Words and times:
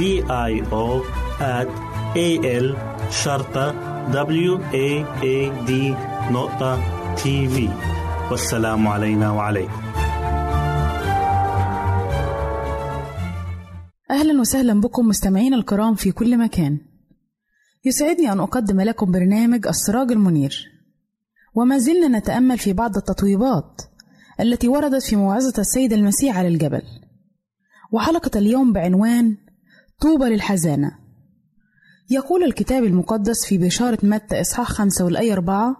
D 0.00 0.02
I 0.02 0.52
O 0.72 1.02
at 1.40 1.68
A 2.16 2.28
L 2.64 2.76
شرطة 3.10 3.66
W 4.12 4.58
A 4.72 5.04
A 5.22 5.66
D 5.68 5.70
نقطة 6.32 6.80
تي 7.14 7.48
في 7.48 7.68
والسلام 8.30 8.88
علينا 8.88 9.30
وعليكم. 9.30 9.82
أهلا 14.10 14.40
وسهلا 14.40 14.80
بكم 14.80 15.08
مستمعين 15.08 15.54
الكرام 15.54 15.94
في 15.94 16.12
كل 16.12 16.38
مكان. 16.38 16.78
يسعدني 17.84 18.32
أن 18.32 18.40
أقدم 18.40 18.80
لكم 18.80 19.12
برنامج 19.12 19.66
السراج 19.66 20.12
المنير. 20.12 20.64
وما 21.54 21.78
زلنا 21.78 22.18
نتأمل 22.18 22.58
في 22.58 22.72
بعض 22.72 22.96
التطويبات 22.96 23.82
التي 24.40 24.68
وردت 24.68 25.02
في 25.02 25.16
موعظة 25.16 25.54
السيد 25.58 25.92
المسيح 25.92 26.38
على 26.38 26.48
الجبل. 26.48 26.82
وحلقة 27.92 28.38
اليوم 28.38 28.72
بعنوان 28.72 29.36
طوبى 30.00 30.24
للحزانة. 30.24 30.98
يقول 32.10 32.44
الكتاب 32.44 32.84
المقدس 32.84 33.46
في 33.46 33.58
بشارة 33.58 33.98
متى 34.02 34.40
إصحاح 34.40 34.68
خمسة 34.68 35.04
والآية 35.04 35.32
أربعة 35.32 35.76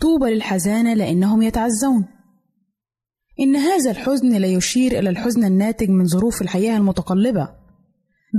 طوبى 0.00 0.34
للحزانة 0.34 0.94
لأنهم 0.94 1.42
يتعزون. 1.42 2.04
إن 3.40 3.56
هذا 3.56 3.90
الحزن 3.90 4.36
لا 4.36 4.46
يشير 4.46 4.98
إلى 4.98 5.10
الحزن 5.10 5.44
الناتج 5.44 5.88
من 5.90 6.06
ظروف 6.06 6.42
الحياة 6.42 6.76
المتقلبة 6.76 7.48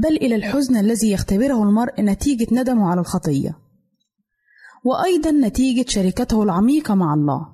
بل 0.04 0.16
إلى 0.16 0.36
الحزن 0.36 0.78
الذي 0.78 1.12
يختبره 1.12 1.64
المرء 1.64 2.02
نتيجة 2.02 2.48
ندمه 2.52 2.90
على 2.90 3.00
الخطية 3.00 3.58
وأيضا 4.84 5.32
نتيجة 5.32 5.90
شركته 5.90 6.44
العميقة 6.44 6.96
مع 6.96 7.14
الله. 7.14 7.48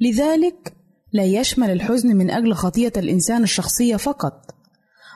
لذلك 0.00 0.76
لا 1.12 1.24
يشمل 1.24 1.70
الحزن 1.70 2.16
من 2.16 2.30
أجل 2.30 2.54
خطية 2.54 2.92
الإنسان 2.96 3.42
الشخصية 3.42 3.96
فقط. 3.96 4.61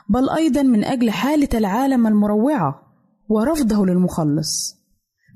بل 0.09 0.29
أيضا 0.29 0.61
من 0.61 0.83
أجل 0.83 1.11
حالة 1.11 1.49
العالم 1.53 2.07
المروعة 2.07 2.81
ورفضه 3.29 3.85
للمخلص. 3.85 4.77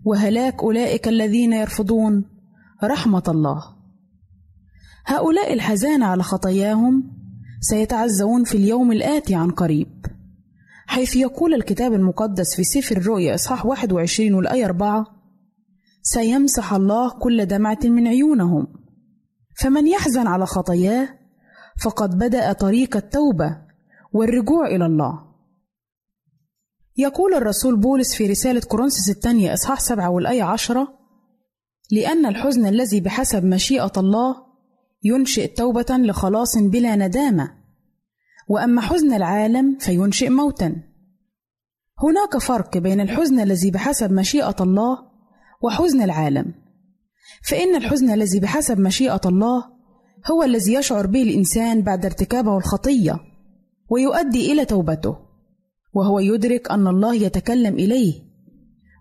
وهلاك 0.06 0.64
أولئك 0.64 1.08
الذين 1.08 1.54
يرفضون 1.54 2.26
رحمة 2.84 3.24
الله. 3.28 3.64
هؤلاء 5.06 5.54
الحزان 5.54 6.04
على 6.04 6.24
خطاياهم 6.24 7.12
سيتعزون 7.62 8.44
في 8.44 8.58
اليوم 8.58 8.92
الآتي 8.92 9.36
عن 9.36 9.52
قريب 9.52 10.06
حيث 10.88 11.16
يقول 11.16 11.54
الكتاب 11.54 11.94
المقدس 11.94 12.56
في 12.56 12.64
سفر 12.64 12.98
الرؤيا 12.98 13.36
إصحاح 13.36 13.66
21 13.66 14.34
والآية 14.34 14.66
4 14.66 15.06
سيمسح 16.02 16.74
الله 16.74 17.10
كل 17.10 17.46
دمعة 17.46 17.80
من 17.84 18.08
عيونهم. 18.08 18.68
فمن 19.58 19.88
يحزن 19.88 20.28
على 20.28 20.46
خطاياه 20.46 21.10
فقد 21.84 22.18
بدأ 22.18 22.54
طريق 22.54 22.96
التوبة 22.98 23.71
والرجوع 24.12 24.68
إلى 24.68 24.86
الله. 24.86 25.32
يقول 26.98 27.34
الرسول 27.34 27.80
بولس 27.80 28.16
في 28.16 28.28
رسالة 28.28 28.62
كورنثوس 28.62 29.10
الثانية 29.10 29.54
إصحاح 29.54 29.80
سبعة 29.80 30.10
والآية 30.10 30.44
عشرة 30.44 30.88
لأن 31.92 32.26
الحزن 32.26 32.66
الذي 32.66 33.02
بحسب 33.02 33.46
مشيئة 33.46 33.92
الله 33.98 34.36
ينشئ 35.04 35.48
توبة 35.48 35.86
لخلاص 35.90 36.58
بلا 36.58 36.96
ندامة 36.96 37.52
وأما 38.48 38.82
حزن 38.82 39.14
العالم 39.14 39.78
فينشئ 39.78 40.30
موتا. 40.30 40.76
هناك 42.00 42.38
فرق 42.38 42.78
بين 42.78 43.02
الحزن 43.02 43.40
الذي 43.40 43.72
بحسب 43.72 44.12
مشيئة 44.12 44.56
الله 44.62 44.98
وحزن 45.62 46.02
العالم. 46.02 46.54
فإن 47.50 47.76
الحزن 47.76 48.10
الذي 48.10 48.40
بحسب 48.40 48.80
مشيئة 48.80 49.22
الله 49.26 49.66
هو 50.32 50.44
الذي 50.44 50.74
يشعر 50.74 51.08
به 51.08 51.22
الإنسان 51.24 51.82
بعد 51.82 52.06
ارتكابه 52.06 52.58
الخطية. 52.58 53.31
ويؤدي 53.92 54.52
إلى 54.52 54.66
توبته 54.66 55.18
وهو 55.94 56.20
يدرك 56.20 56.72
أن 56.72 56.88
الله 56.88 57.16
يتكلم 57.16 57.74
إليه 57.74 58.14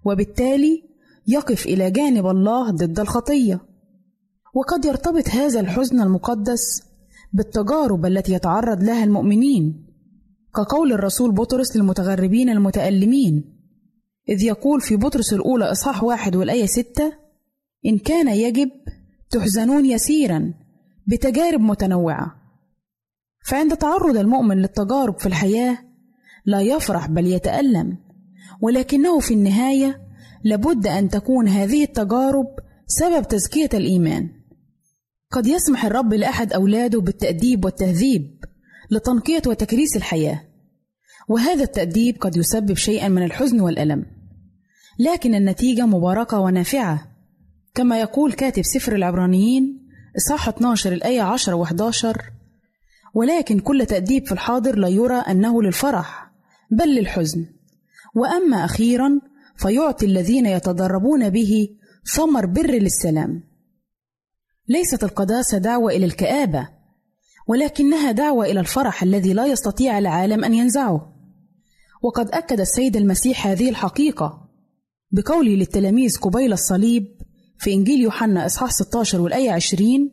وبالتالي 0.04 0.82
يقف 1.26 1.66
إلى 1.66 1.90
جانب 1.90 2.26
الله 2.26 2.70
ضد 2.70 3.00
الخطية. 3.00 3.60
وقد 4.54 4.84
يرتبط 4.84 5.28
هذا 5.28 5.60
الحزن 5.60 6.00
المقدس 6.00 6.82
بالتجارب 7.32 8.06
التي 8.06 8.32
يتعرض 8.32 8.82
لها 8.82 9.04
المؤمنين 9.04 9.86
كقول 10.56 10.92
الرسول 10.92 11.32
بطرس 11.32 11.76
للمتغربين 11.76 12.48
المتألمين 12.48 13.44
إذ 14.28 14.42
يقول 14.42 14.80
في 14.80 14.96
بطرس 14.96 15.32
الأولى 15.32 15.64
إصحاح 15.64 16.04
واحد 16.04 16.36
والآية 16.36 16.66
ستة 16.66 17.12
إن 17.86 17.98
كان 17.98 18.28
يجب 18.28 18.70
تحزنون 19.30 19.86
يسيرا 19.86 20.54
بتجارب 21.06 21.60
متنوعة 21.60 22.39
فعند 23.42 23.76
تعرض 23.76 24.16
المؤمن 24.16 24.56
للتجارب 24.56 25.18
في 25.20 25.26
الحياة 25.26 25.78
لا 26.44 26.60
يفرح 26.60 27.06
بل 27.06 27.26
يتألم 27.26 27.96
ولكنه 28.60 29.20
في 29.20 29.34
النهاية 29.34 30.00
لابد 30.44 30.86
أن 30.86 31.08
تكون 31.08 31.48
هذه 31.48 31.82
التجارب 31.84 32.46
سبب 32.86 33.28
تزكية 33.28 33.68
الإيمان. 33.74 34.28
قد 35.32 35.46
يسمح 35.46 35.84
الرب 35.84 36.14
لأحد 36.14 36.52
أولاده 36.52 37.00
بالتأديب 37.00 37.64
والتهذيب 37.64 38.44
لتنقية 38.90 39.42
وتكريس 39.46 39.96
الحياة 39.96 40.40
وهذا 41.28 41.62
التأديب 41.62 42.16
قد 42.20 42.36
يسبب 42.36 42.74
شيئا 42.76 43.08
من 43.08 43.22
الحزن 43.22 43.60
والألم 43.60 44.06
لكن 44.98 45.34
النتيجة 45.34 45.86
مباركة 45.86 46.38
ونافعة. 46.40 47.06
كما 47.74 48.00
يقول 48.00 48.32
كاتب 48.32 48.62
سفر 48.62 48.94
العبرانيين 48.94 49.88
إصحاح 50.16 50.48
12 50.48 50.92
الآية 50.92 51.22
10 51.22 51.64
و11 51.64 52.18
ولكن 53.14 53.60
كل 53.60 53.86
تأديب 53.86 54.26
في 54.26 54.32
الحاضر 54.32 54.78
لا 54.78 54.88
يرى 54.88 55.16
أنه 55.16 55.62
للفرح 55.62 56.32
بل 56.70 56.88
للحزن. 56.94 57.46
وأما 58.14 58.64
أخيرا 58.64 59.20
فيعطي 59.56 60.06
الذين 60.06 60.46
يتدربون 60.46 61.30
به 61.30 61.68
ثمر 62.14 62.46
بر 62.46 62.70
للسلام. 62.70 63.42
ليست 64.68 65.04
القداسة 65.04 65.58
دعوة 65.58 65.92
إلى 65.92 66.06
الكآبة 66.06 66.68
ولكنها 67.48 68.12
دعوة 68.12 68.44
إلى 68.44 68.60
الفرح 68.60 69.02
الذي 69.02 69.32
لا 69.32 69.46
يستطيع 69.46 69.98
العالم 69.98 70.44
أن 70.44 70.54
ينزعه. 70.54 71.16
وقد 72.02 72.30
أكد 72.30 72.60
السيد 72.60 72.96
المسيح 72.96 73.46
هذه 73.46 73.70
الحقيقة 73.70 74.48
بقوله 75.12 75.50
للتلاميذ 75.50 76.18
قبيل 76.18 76.52
الصليب 76.52 77.06
في 77.58 77.72
إنجيل 77.72 78.00
يوحنا 78.00 78.46
إصحاح 78.46 78.70
16 78.70 79.20
والآية 79.20 79.52
20 79.52 80.10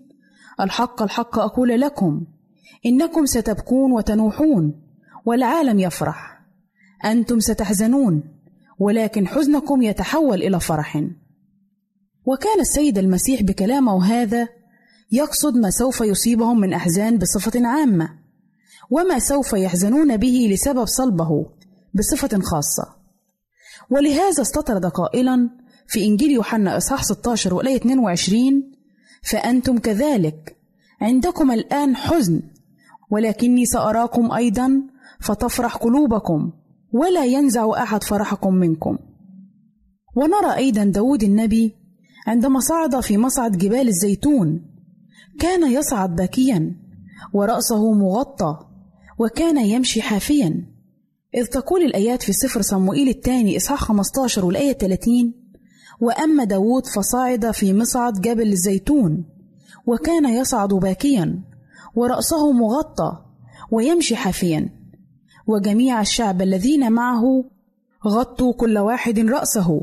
الحق 0.61 1.01
الحق 1.01 1.39
أقول 1.39 1.81
لكم 1.81 2.25
إنكم 2.85 3.25
ستبكون 3.25 3.91
وتنوحون 3.91 4.81
والعالم 5.25 5.79
يفرح. 5.79 6.41
أنتم 7.05 7.39
ستحزنون 7.39 8.23
ولكن 8.79 9.27
حزنكم 9.27 9.81
يتحول 9.81 10.43
إلى 10.43 10.59
فرح. 10.59 11.03
وكان 12.25 12.59
السيد 12.59 12.97
المسيح 12.97 13.43
بكلامه 13.43 14.05
هذا 14.05 14.47
يقصد 15.11 15.57
ما 15.57 15.69
سوف 15.69 16.01
يصيبهم 16.01 16.59
من 16.59 16.73
أحزان 16.73 17.17
بصفة 17.17 17.67
عامة 17.67 18.09
وما 18.89 19.19
سوف 19.19 19.53
يحزنون 19.53 20.17
به 20.17 20.49
لسبب 20.51 20.85
صلبه 20.85 21.45
بصفة 21.93 22.39
خاصة. 22.39 22.97
ولهذا 23.89 24.41
استطرد 24.41 24.85
قائلا 24.85 25.49
في 25.87 26.05
إنجيل 26.05 26.31
يوحنا 26.31 26.77
إصحاح 26.77 27.03
16 27.03 27.53
والآية 27.53 27.75
22 27.75 28.71
فأنتم 29.23 29.77
كذلك 29.77 30.57
عندكم 31.01 31.51
الآن 31.51 31.95
حزن 31.95 32.41
ولكني 33.09 33.65
سأراكم 33.65 34.31
أيضا 34.31 34.81
فتفرح 35.19 35.75
قلوبكم 35.75 36.51
ولا 36.93 37.25
ينزع 37.25 37.83
أحد 37.83 38.03
فرحكم 38.03 38.53
منكم. 38.53 38.97
ونرى 40.15 40.55
أيضا 40.55 40.83
داود 40.83 41.23
النبي 41.23 41.75
عندما 42.27 42.59
صعد 42.59 42.99
في 42.99 43.17
مصعد 43.17 43.57
جبال 43.57 43.87
الزيتون. 43.87 44.65
كان 45.39 45.71
يصعد 45.71 46.15
باكيا 46.15 46.75
ورأسه 47.33 47.93
مغطى 47.93 48.59
وكان 49.19 49.57
يمشي 49.57 50.01
حافيا. 50.01 50.65
إذ 51.35 51.45
تقول 51.45 51.81
الآيات 51.81 52.23
في 52.23 52.33
سفر 52.33 52.61
صموئيل 52.61 53.09
الثاني 53.09 53.57
إصحاح 53.57 53.83
15 53.83 54.45
والآية 54.45 54.73
30 54.73 55.33
وأما 56.01 56.43
داود 56.43 56.85
فصعد 56.85 57.51
في 57.51 57.73
مصعد 57.73 58.21
جبل 58.21 58.51
الزيتون 58.51 59.25
وكان 59.85 60.25
يصعد 60.25 60.73
باكيا. 60.73 61.43
ورأسه 61.97 62.51
مغطى 62.51 63.25
ويمشي 63.71 64.15
حافيا. 64.15 64.69
وجميع 65.47 66.01
الشعب 66.01 66.41
الذين 66.41 66.91
معه 66.91 67.43
غطوا 68.07 68.53
كل 68.53 68.77
واحد 68.77 69.19
رأسه 69.19 69.81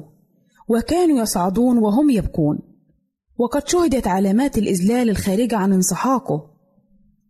وكانوا 0.69 1.19
يصعدون 1.19 1.79
وهم 1.79 2.11
يبكون. 2.11 2.59
وقد 3.39 3.69
شهدت 3.69 4.07
علامات 4.07 4.59
الإذلال 4.59 5.11
الخارجة 5.11 5.57
عن 5.57 5.73
انسحاقه. 5.73 6.51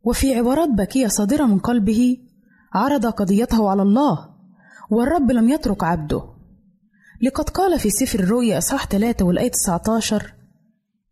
وفي 0.04 0.34
عبارات 0.34 0.68
باكية 0.68 1.06
صادرة 1.06 1.44
من 1.44 1.58
قلبه 1.58 2.18
عرض 2.74 3.06
قضيته 3.06 3.70
على 3.70 3.82
الله 3.82 4.28
والرب 4.90 5.30
لم 5.30 5.48
يترك 5.48 5.84
عبده. 5.84 6.22
لقد 7.22 7.50
قال 7.50 7.78
في 7.78 7.90
سفر 7.90 8.20
الرؤيا 8.20 8.58
إصحاح 8.58 8.86
3 8.86 9.24
والآية 9.24 9.50
19 9.50 10.34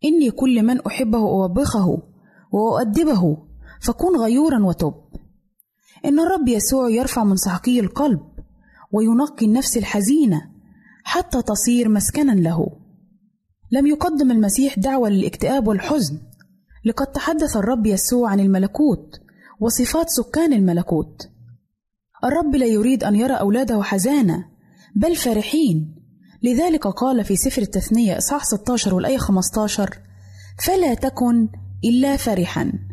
إني 0.05 0.31
كل 0.31 0.63
من 0.63 0.81
أحبه 0.81 1.19
أوبخه 1.19 2.01
وأؤدبه 2.51 3.37
فكن 3.83 4.17
غيورا 4.17 4.63
وتب. 4.65 4.93
إن 6.05 6.19
الرب 6.19 6.47
يسوع 6.47 6.89
يرفع 6.89 7.23
من 7.23 7.35
سحقي 7.35 7.79
القلب 7.79 8.21
وينقي 8.91 9.45
النفس 9.45 9.77
الحزينة 9.77 10.41
حتى 11.03 11.41
تصير 11.41 11.89
مسكنا 11.89 12.31
له. 12.31 12.67
لم 13.71 13.87
يقدم 13.87 14.31
المسيح 14.31 14.79
دعوة 14.79 15.09
للاكتئاب 15.09 15.67
والحزن 15.67 16.17
لقد 16.85 17.07
تحدث 17.07 17.57
الرب 17.57 17.85
يسوع 17.85 18.29
عن 18.29 18.39
الملكوت 18.39 19.19
وصفات 19.59 20.09
سكان 20.09 20.53
الملكوت. 20.53 21.29
الرب 22.23 22.55
لا 22.55 22.65
يريد 22.65 23.03
أن 23.03 23.15
يرى 23.15 23.33
أولاده 23.33 23.83
حزانة 23.83 24.45
بل 24.95 25.15
فرحين. 25.15 25.95
لذلك 26.43 26.87
قال 26.87 27.25
في 27.25 27.35
سفر 27.35 27.61
التثنية 27.61 28.17
إصحاح 28.17 28.43
16 28.43 28.93
والآية 28.95 29.17
15 29.17 29.99
فلا 30.65 30.93
تكن 30.93 31.49
إلا 31.83 32.17
فرحا. 32.17 32.92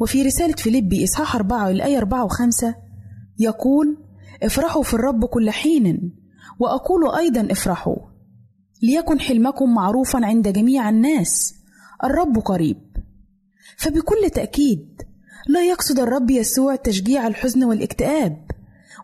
وفي 0.00 0.22
رسالة 0.22 0.54
فيليبي 0.54 1.04
إصحاح 1.04 1.36
4 1.36 1.66
والآية 1.66 1.98
4 1.98 2.28
و5 2.28 2.74
يقول 3.38 3.98
افرحوا 4.42 4.82
في 4.82 4.94
الرب 4.94 5.24
كل 5.24 5.50
حين 5.50 6.14
وأقول 6.58 7.14
أيضا 7.16 7.52
افرحوا 7.52 7.96
ليكن 8.82 9.20
حلمكم 9.20 9.74
معروفا 9.74 10.26
عند 10.26 10.48
جميع 10.48 10.88
الناس 10.88 11.54
الرب 12.04 12.38
قريب. 12.38 12.76
فبكل 13.76 14.30
تأكيد 14.34 15.02
لا 15.48 15.64
يقصد 15.64 15.98
الرب 15.98 16.30
يسوع 16.30 16.76
تشجيع 16.76 17.26
الحزن 17.26 17.64
والاكتئاب 17.64 18.44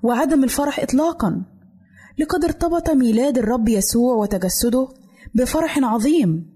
وعدم 0.02 0.44
الفرح 0.44 0.80
إطلاقا 0.80 1.42
لقد 2.18 2.44
ارتبط 2.44 2.90
ميلاد 2.90 3.38
الرب 3.38 3.68
يسوع 3.68 4.14
وتجسده 4.14 4.88
بفرح 5.34 5.78
عظيم 5.78 6.50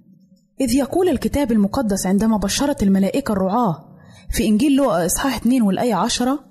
إذ 0.61 0.75
يقول 0.75 1.09
الكتاب 1.09 1.53
المقدس 1.53 2.07
عندما 2.07 2.37
بشرت 2.37 2.83
الملائكة 2.83 3.33
الرعاة 3.33 3.94
في 4.31 4.47
إنجيل 4.47 4.77
لوقا 4.77 5.07
إصحاح 5.07 5.37
2 5.37 5.63
والآية 5.63 5.95
10 5.95 6.45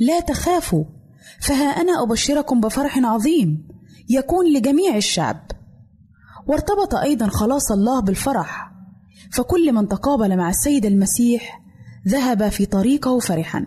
لا 0.00 0.20
تخافوا 0.20 0.84
فها 1.40 1.64
أنا 1.64 2.02
أبشركم 2.02 2.60
بفرح 2.60 2.98
عظيم 2.98 3.68
يكون 4.08 4.52
لجميع 4.52 4.96
الشعب. 4.96 5.50
وارتبط 6.46 6.94
أيضا 6.94 7.26
خلاص 7.26 7.72
الله 7.72 8.00
بالفرح 8.00 8.72
فكل 9.32 9.72
من 9.72 9.88
تقابل 9.88 10.36
مع 10.36 10.50
السيد 10.50 10.86
المسيح 10.86 11.62
ذهب 12.08 12.48
في 12.48 12.66
طريقه 12.66 13.18
فرحا. 13.18 13.66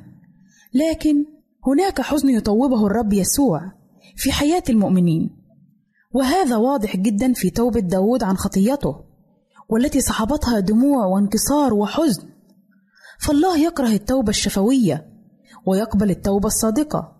لكن 0.74 1.26
هناك 1.68 2.02
حزن 2.02 2.30
يطوبه 2.30 2.86
الرب 2.88 3.14
يسوع 3.14 3.72
في 4.16 4.32
حياة 4.32 4.64
المؤمنين 4.70 5.30
وهذا 6.14 6.56
واضح 6.56 6.98
جدا 6.98 7.34
في 7.34 7.50
توبة 7.50 7.80
داود 7.80 8.24
عن 8.24 8.38
خطيته 8.38 8.96
والتي 9.70 10.02
صحبتها 10.02 10.60
دموع 10.60 11.06
وانكسار 11.06 11.74
وحزن. 11.74 12.31
فالله 13.22 13.58
يكره 13.58 13.88
التوبة 13.88 14.30
الشفوية 14.30 15.06
ويقبل 15.66 16.10
التوبة 16.10 16.48
الصادقة. 16.48 17.16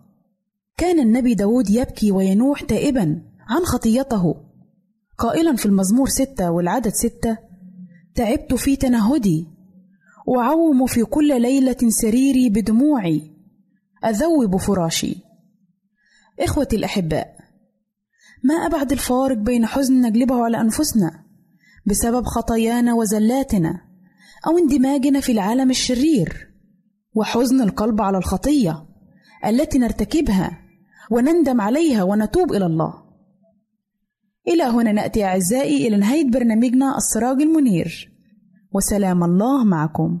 كان 0.76 1.00
النبي 1.00 1.34
داود 1.34 1.70
يبكي 1.70 2.12
وينوح 2.12 2.62
تائبا 2.62 3.22
عن 3.48 3.64
خطيته. 3.64 4.34
قائلا 5.18 5.56
في 5.56 5.66
المزمور 5.66 6.08
ستة 6.08 6.50
والعدد 6.50 6.92
ستة 6.92 7.38
تعبت 8.14 8.54
في 8.54 8.76
تنهدي 8.76 9.46
أعوم 10.38 10.86
في 10.86 11.04
كل 11.04 11.42
ليلة 11.42 11.76
سريري 11.88 12.50
بدموعي. 12.50 13.30
أذوب 14.04 14.56
فراشي. 14.56 15.16
إخوتي 16.40 16.76
الأحباء 16.76 17.36
ما 18.44 18.54
أبعد 18.54 18.92
الفارق 18.92 19.36
بين 19.36 19.66
حزن 19.66 20.00
نجلبه 20.00 20.44
على 20.44 20.60
أنفسنا 20.60 21.24
بسبب 21.86 22.24
خطايانا 22.24 22.94
وزلاتنا. 22.94 23.91
أو 24.46 24.58
اندماجنا 24.58 25.20
في 25.20 25.32
العالم 25.32 25.70
الشرير 25.70 26.48
وحزن 27.14 27.60
القلب 27.60 28.00
على 28.00 28.18
الخطية 28.18 28.86
التي 29.46 29.78
نرتكبها 29.78 30.58
ونندم 31.10 31.60
عليها 31.60 32.02
ونتوب 32.02 32.52
إلى 32.52 32.66
الله. 32.66 32.94
إلى 34.48 34.62
هنا 34.62 34.92
نأتي 34.92 35.24
أعزائي 35.24 35.88
إلى 35.88 35.96
نهاية 35.96 36.30
برنامجنا 36.30 36.96
السراج 36.96 37.42
المنير. 37.42 38.12
وسلام 38.72 39.24
الله 39.24 39.64
معكم. 39.64 40.20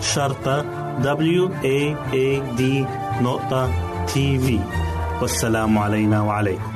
شرطة 0.00 0.62
W 1.02 1.48
A 1.62 1.94
A 2.12 2.58
D 2.58 2.62
نقطة 3.22 3.70
تي 4.06 4.38
في 4.38 4.60
والسلام 5.20 5.78
علينا 5.78 6.20
وعليكم. 6.22 6.70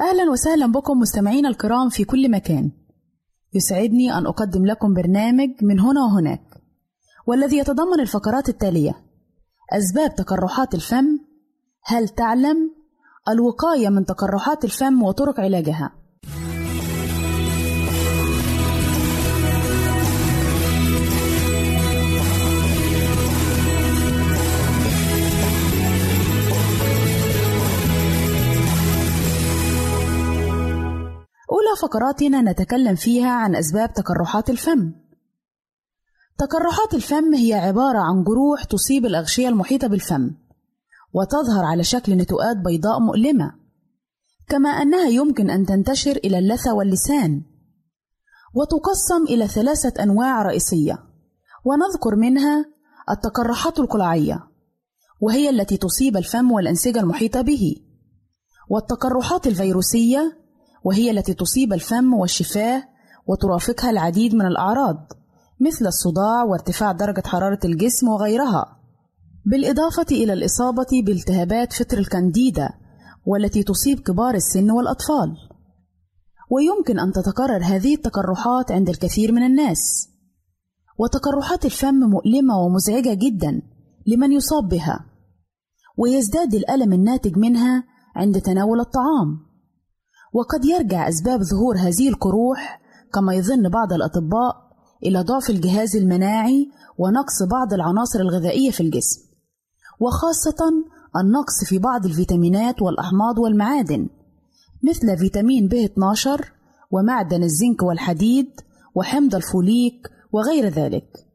أهلا 0.00 0.30
وسهلا 0.30 0.66
بكم 0.66 0.98
مستمعينا 0.98 1.48
الكرام 1.48 1.88
في 1.88 2.04
كل 2.04 2.30
مكان. 2.30 2.70
يسعدني 3.54 4.18
أن 4.18 4.26
أقدم 4.26 4.66
لكم 4.66 4.94
برنامج 4.94 5.48
من 5.62 5.80
هنا 5.80 6.00
وهناك 6.04 6.42
والذي 7.26 7.58
يتضمن 7.58 8.00
الفقرات 8.00 8.48
التالية 8.48 8.94
أسباب 9.72 10.14
تقرحات 10.14 10.74
الفم 10.74 11.18
هل 11.84 12.08
تعلم؟ 12.08 12.56
الوقاية 13.28 13.88
من 13.88 14.04
تقرحات 14.04 14.64
الفم 14.64 15.02
وطرق 15.02 15.40
علاجها. 15.40 15.92
فقراتنا 31.82 32.42
نتكلم 32.42 32.94
فيها 32.94 33.30
عن 33.30 33.56
أسباب 33.56 33.92
تقرحات 33.92 34.50
الفم. 34.50 34.92
تقرحات 36.38 36.94
الفم 36.94 37.34
هي 37.34 37.54
عبارة 37.54 37.98
عن 37.98 38.24
جروح 38.24 38.64
تصيب 38.64 39.06
الأغشية 39.06 39.48
المحيطة 39.48 39.86
بالفم، 39.88 40.30
وتظهر 41.12 41.64
على 41.64 41.84
شكل 41.84 42.16
نتوءات 42.16 42.56
بيضاء 42.56 43.00
مؤلمة، 43.00 43.52
كما 44.48 44.68
أنها 44.68 45.08
يمكن 45.08 45.50
أن 45.50 45.66
تنتشر 45.66 46.16
إلى 46.16 46.38
اللثة 46.38 46.74
واللسان، 46.74 47.42
وتقسم 48.54 49.24
إلى 49.28 49.48
ثلاثة 49.48 50.02
أنواع 50.02 50.42
رئيسية، 50.42 50.98
ونذكر 51.64 52.16
منها 52.16 52.64
التقرحات 53.10 53.80
القلعية، 53.80 54.46
وهي 55.20 55.50
التي 55.50 55.76
تصيب 55.76 56.16
الفم 56.16 56.52
والأنسجة 56.52 57.00
المحيطة 57.00 57.40
به، 57.40 57.76
والتقرحات 58.68 59.46
الفيروسية 59.46 60.39
وهي 60.84 61.10
التي 61.10 61.34
تصيب 61.34 61.72
الفم 61.72 62.14
والشفاه 62.14 62.82
وترافقها 63.26 63.90
العديد 63.90 64.34
من 64.34 64.46
الأعراض 64.46 65.12
مثل 65.60 65.86
الصداع 65.86 66.42
وارتفاع 66.44 66.92
درجة 66.92 67.22
حرارة 67.26 67.58
الجسم 67.64 68.08
وغيرها. 68.08 68.76
بالإضافة 69.46 70.06
إلى 70.10 70.32
الإصابة 70.32 71.02
بالتهابات 71.06 71.72
فطر 71.72 71.98
الكانديدا 71.98 72.68
والتي 73.26 73.62
تصيب 73.62 74.00
كبار 74.00 74.34
السن 74.34 74.70
والأطفال. 74.70 75.36
ويمكن 76.50 76.98
أن 76.98 77.12
تتكرر 77.12 77.64
هذه 77.64 77.94
التقرحات 77.94 78.72
عند 78.72 78.88
الكثير 78.88 79.32
من 79.32 79.42
الناس. 79.42 80.08
وتقرحات 80.98 81.64
الفم 81.64 81.94
مؤلمة 81.94 82.58
ومزعجة 82.58 83.14
جدا 83.14 83.62
لمن 84.06 84.32
يصاب 84.32 84.68
بها 84.68 85.06
ويزداد 85.98 86.54
الألم 86.54 86.92
الناتج 86.92 87.38
منها 87.38 87.84
عند 88.16 88.40
تناول 88.40 88.80
الطعام. 88.80 89.49
وقد 90.32 90.64
يرجع 90.64 91.08
أسباب 91.08 91.42
ظهور 91.42 91.76
هذه 91.76 92.08
القروح 92.08 92.80
كما 93.14 93.34
يظن 93.34 93.68
بعض 93.68 93.92
الأطباء 93.92 94.70
إلى 95.02 95.22
ضعف 95.22 95.50
الجهاز 95.50 95.96
المناعي 95.96 96.70
ونقص 96.98 97.42
بعض 97.50 97.72
العناصر 97.72 98.20
الغذائية 98.20 98.70
في 98.70 98.80
الجسم 98.80 99.20
وخاصة 100.00 100.84
النقص 101.16 101.64
في 101.64 101.78
بعض 101.78 102.06
الفيتامينات 102.06 102.82
والأحماض 102.82 103.38
والمعادن 103.38 104.08
مثل 104.82 105.18
فيتامين 105.18 105.68
ب 105.68 105.74
12 105.74 106.52
ومعدن 106.90 107.42
الزنك 107.42 107.82
والحديد 107.82 108.50
وحمض 108.94 109.34
الفوليك 109.34 110.10
وغير 110.32 110.68
ذلك. 110.68 111.26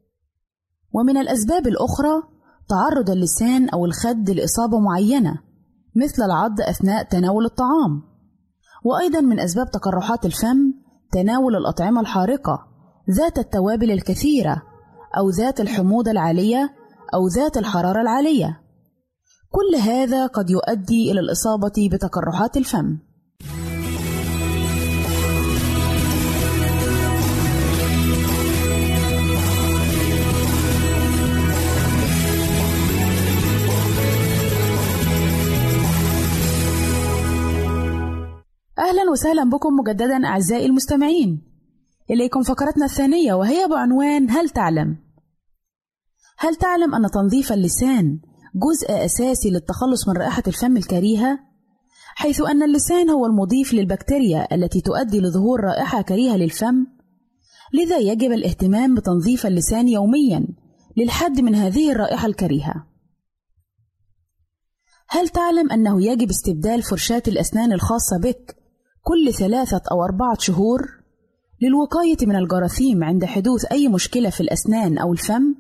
ومن 0.94 1.18
الأسباب 1.18 1.68
الأخرى 1.68 2.24
تعرض 2.70 3.10
اللسان 3.10 3.70
أو 3.70 3.86
الخد 3.86 4.30
لإصابة 4.30 4.80
معينة 4.80 5.40
مثل 5.96 6.24
العض 6.24 6.62
أثناء 6.62 7.04
تناول 7.04 7.46
الطعام. 7.46 8.15
وأيضا 8.86 9.22
من 9.22 9.40
أسباب 9.40 9.72
تقرحات 9.72 10.26
الفم 10.26 10.74
تناول 11.12 11.56
الأطعمة 11.56 12.02
الحارقة 12.02 12.68
ذات 13.12 13.40
التوابل 13.40 13.92
الكثيرة 13.92 14.62
أو 15.18 15.30
ذات 15.30 15.62
الحموضة 15.62 16.12
العالية 16.12 16.76
أو 17.14 17.28
ذات 17.28 17.58
الحرارة 17.58 18.02
العالية. 18.02 18.62
كل 19.52 19.76
هذا 19.82 20.28
قد 20.28 20.50
يؤدي 20.50 21.12
إلى 21.12 21.20
الإصابة 21.20 21.90
بتقرحات 21.92 22.58
الفم. 22.58 22.98
وسهلا 39.12 39.44
بكم 39.44 39.70
مجددا 39.74 40.26
أعزائي 40.26 40.66
المستمعين 40.66 41.42
إليكم 42.12 42.44
فقرتنا 42.44 42.86
الثانية 42.86 43.34
وهي 43.34 43.68
بعنوان 43.68 44.30
هل 44.30 44.50
تعلم؟ 44.50 44.98
هل 46.38 46.56
تعلم 46.56 46.96
أن 46.96 47.10
تنظيف 47.12 47.52
اللسان 47.52 48.20
جزء 48.56 49.06
أساسي 49.06 49.50
للتخلص 49.50 50.08
من 50.08 50.18
رائحة 50.18 50.44
الفم 50.48 50.78
الكريهة؟ 50.78 51.40
حيث 52.16 52.42
أن 52.42 52.64
اللسان 52.64 53.10
هو 53.10 53.26
المضيف 53.26 53.74
للبكتيريا 53.74 54.56
التي 54.56 54.82
تؤدي 54.82 55.20
لظهور 55.20 55.62
رائحة 55.62 56.02
كريهة 56.02 56.38
للفم 56.38 56.86
لذا 57.74 57.98
يجب 57.98 58.32
الاهتمام 58.32 58.96
بتنظيف 58.96 59.46
اللسان 59.46 59.88
يوميا 59.90 60.48
للحد 60.98 61.42
من 61.42 61.56
هذه 61.56 61.92
الرائحة 61.92 62.28
الكريهة 62.28 62.88
هل 65.10 65.30
تعلم 65.30 65.72
أنه 65.72 66.04
يجب 66.04 66.30
استبدال 66.30 66.84
فرشاة 66.84 67.24
الأسنان 67.28 67.74
الخاصة 67.74 68.20
بك 68.20 68.65
كل 69.08 69.34
ثلاثة 69.34 69.82
أو 69.92 70.04
أربعة 70.04 70.38
شهور 70.40 70.82
للوقاية 71.62 72.18
من 72.28 72.36
الجراثيم 72.36 73.04
عند 73.04 73.26
حدوث 73.26 73.66
أي 73.66 73.88
مشكلة 73.88 74.30
في 74.30 74.42
الأسنان 74.42 74.98
أو 74.98 75.14
الفم؟ 75.14 75.56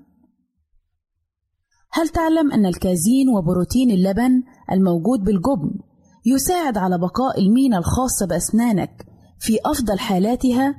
هل 1.91 2.09
تعلم 2.09 2.51
أن 2.51 2.65
الكازين 2.65 3.29
وبروتين 3.37 3.91
اللبن 3.91 4.43
الموجود 4.71 5.19
بالجبن 5.19 5.79
يساعد 6.25 6.77
على 6.77 6.97
بقاء 6.97 7.41
المينا 7.41 7.77
الخاصة 7.77 8.27
بأسنانك 8.29 9.05
في 9.39 9.57
أفضل 9.65 9.99
حالاتها 9.99 10.75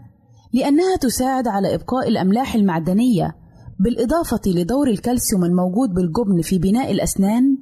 لأنها 0.53 0.97
تساعد 0.97 1.49
على 1.49 1.75
إبقاء 1.75 2.09
الأملاح 2.09 2.55
المعدنية 2.55 3.37
بالإضافة 3.81 4.41
لدور 4.47 4.89
الكالسيوم 4.89 5.45
الموجود 5.45 5.89
بالجبن 5.95 6.43
في 6.43 6.59
بناء 6.59 6.93
الأسنان؟ 6.93 7.59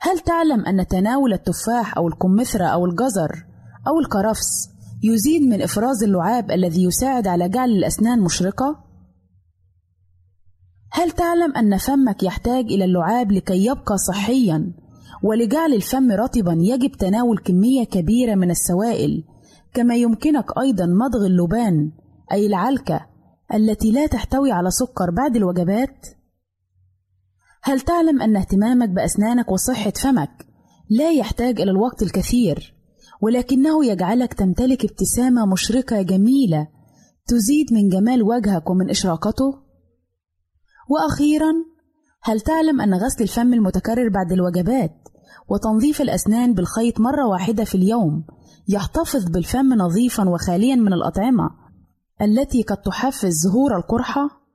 هل 0.00 0.18
تعلم 0.18 0.66
أن 0.66 0.86
تناول 0.86 1.32
التفاح 1.32 1.96
أو 1.96 2.08
الكمثرى 2.08 2.64
أو 2.64 2.86
الجزر 2.86 3.46
أو 3.88 3.98
الكرفس 4.00 4.68
يزيد 5.02 5.42
من 5.42 5.62
إفراز 5.62 6.02
اللعاب 6.02 6.50
الذي 6.50 6.84
يساعد 6.84 7.26
على 7.26 7.48
جعل 7.48 7.70
الأسنان 7.70 8.20
مشرقة؟ 8.20 8.84
هل 10.92 11.10
تعلم 11.10 11.56
أن 11.56 11.76
فمك 11.76 12.22
يحتاج 12.22 12.64
إلى 12.64 12.84
اللعاب 12.84 13.32
لكي 13.32 13.64
يبقى 13.66 13.96
صحيًا 14.08 14.72
ولجعل 15.22 15.74
الفم 15.74 16.12
رطبًا 16.12 16.56
يجب 16.60 16.92
تناول 16.92 17.38
كمية 17.38 17.84
كبيرة 17.84 18.34
من 18.34 18.50
السوائل 18.50 19.24
كما 19.74 19.94
يمكنك 19.96 20.58
أيضًا 20.58 20.86
مضغ 20.86 21.26
اللبان 21.26 21.92
أي 22.32 22.46
العلكة 22.46 23.06
التي 23.54 23.92
لا 23.92 24.06
تحتوي 24.06 24.52
على 24.52 24.70
سكر 24.70 25.10
بعد 25.10 25.36
الوجبات؟ 25.36 26.06
هل 27.66 27.80
تعلم 27.80 28.22
أن 28.22 28.36
اهتمامك 28.36 28.88
بأسنانك 28.88 29.52
وصحة 29.52 29.90
فمك 29.90 30.46
لا 30.90 31.10
يحتاج 31.10 31.60
إلى 31.60 31.70
الوقت 31.70 32.02
الكثير 32.02 32.74
ولكنه 33.20 33.84
يجعلك 33.84 34.34
تمتلك 34.34 34.84
ابتسامة 34.84 35.46
مشرقة 35.46 36.02
جميلة 36.02 36.68
تزيد 37.26 37.72
من 37.72 37.88
جمال 37.88 38.22
وجهك 38.22 38.70
ومن 38.70 38.90
إشراقته؟ 38.90 39.54
وأخيرا 40.88 41.52
هل 42.22 42.40
تعلم 42.40 42.80
أن 42.80 42.94
غسل 42.94 43.22
الفم 43.22 43.54
المتكرر 43.54 44.08
بعد 44.08 44.32
الوجبات 44.32 45.08
وتنظيف 45.48 46.00
الأسنان 46.00 46.54
بالخيط 46.54 47.00
مرة 47.00 47.26
واحدة 47.26 47.64
في 47.64 47.74
اليوم 47.74 48.24
يحتفظ 48.68 49.24
بالفم 49.30 49.74
نظيفا 49.74 50.28
وخاليا 50.28 50.76
من 50.76 50.92
الأطعمة 50.92 51.50
التي 52.22 52.62
قد 52.62 52.76
تحفز 52.76 53.48
ظهور 53.48 53.76
القرحة؟ 53.76 54.45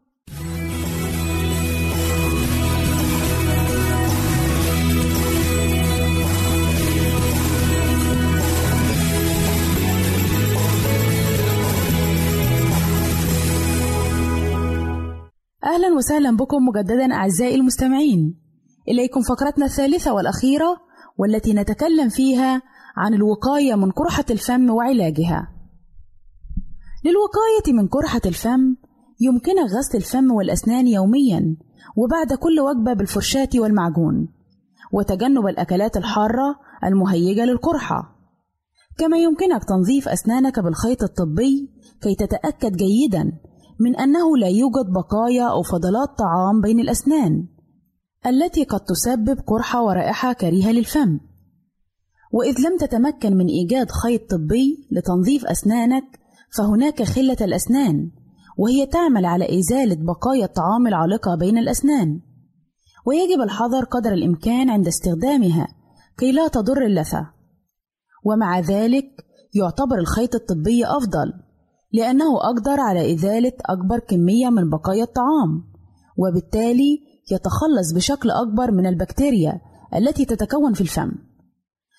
أهلا 15.71 15.93
وسهلا 15.93 16.37
بكم 16.37 16.65
مجددا 16.65 17.13
أعزائي 17.13 17.55
المستمعين. 17.55 18.35
إليكم 18.87 19.21
فقرتنا 19.21 19.65
الثالثة 19.65 20.13
والأخيرة 20.13 20.77
والتي 21.17 21.53
نتكلم 21.53 22.09
فيها 22.09 22.61
عن 22.97 23.13
الوقاية 23.13 23.75
من 23.75 23.91
قرحة 23.91 24.25
الفم 24.29 24.69
وعلاجها. 24.69 25.47
للوقاية 27.05 27.73
من 27.73 27.87
قرحة 27.87 28.21
الفم 28.25 28.75
يمكنك 29.19 29.69
غسل 29.77 29.97
الفم 29.97 30.31
والأسنان 30.31 30.87
يوميا 30.87 31.57
وبعد 31.97 32.33
كل 32.33 32.59
وجبة 32.59 32.93
بالفرشاة 32.93 33.49
والمعجون 33.55 34.27
وتجنب 34.93 35.47
الأكلات 35.47 35.97
الحارة 35.97 36.55
المهيجة 36.83 37.45
للقرحة. 37.45 38.15
كما 38.97 39.17
يمكنك 39.17 39.63
تنظيف 39.63 40.07
أسنانك 40.07 40.59
بالخيط 40.59 41.03
الطبي 41.03 41.69
كي 42.01 42.15
تتأكد 42.15 42.71
جيدا 42.71 43.31
من 43.79 43.95
أنه 43.95 44.37
لا 44.37 44.47
يوجد 44.47 44.85
بقايا 44.93 45.49
أو 45.51 45.63
فضلات 45.63 46.09
طعام 46.17 46.61
بين 46.61 46.79
الأسنان 46.79 47.47
التي 48.25 48.63
قد 48.63 48.79
تسبب 48.79 49.39
قرحة 49.47 49.83
ورائحة 49.83 50.33
كريهة 50.33 50.71
للفم. 50.71 51.19
وإذ 52.33 52.55
لم 52.59 52.77
تتمكن 52.77 53.37
من 53.37 53.47
إيجاد 53.47 53.91
خيط 53.91 54.21
طبي 54.29 54.87
لتنظيف 54.91 55.45
أسنانك 55.45 56.19
فهناك 56.57 57.03
خلة 57.03 57.37
الأسنان 57.41 58.11
وهي 58.57 58.85
تعمل 58.85 59.25
على 59.25 59.59
إزالة 59.59 59.97
بقايا 59.99 60.45
الطعام 60.45 60.87
العالقة 60.87 61.35
بين 61.35 61.57
الأسنان. 61.57 62.19
ويجب 63.05 63.41
الحذر 63.41 63.83
قدر 63.83 64.13
الإمكان 64.13 64.69
عند 64.69 64.87
استخدامها 64.87 65.67
كي 66.17 66.31
لا 66.31 66.47
تضر 66.47 66.85
اللثة. 66.85 67.29
ومع 68.25 68.59
ذلك 68.59 69.05
يعتبر 69.53 69.99
الخيط 69.99 70.35
الطبي 70.35 70.85
أفضل. 70.85 71.33
لأنه 71.93 72.37
أقدر 72.37 72.79
على 72.79 73.13
إزالة 73.13 73.53
أكبر 73.65 73.99
كمية 73.99 74.49
من 74.49 74.69
بقايا 74.69 75.03
الطعام 75.03 75.71
وبالتالي 76.17 76.99
يتخلص 77.31 77.93
بشكل 77.95 78.31
أكبر 78.31 78.71
من 78.71 78.85
البكتيريا 78.85 79.61
التي 79.95 80.25
تتكون 80.25 80.73
في 80.73 80.81
الفم. 80.81 81.11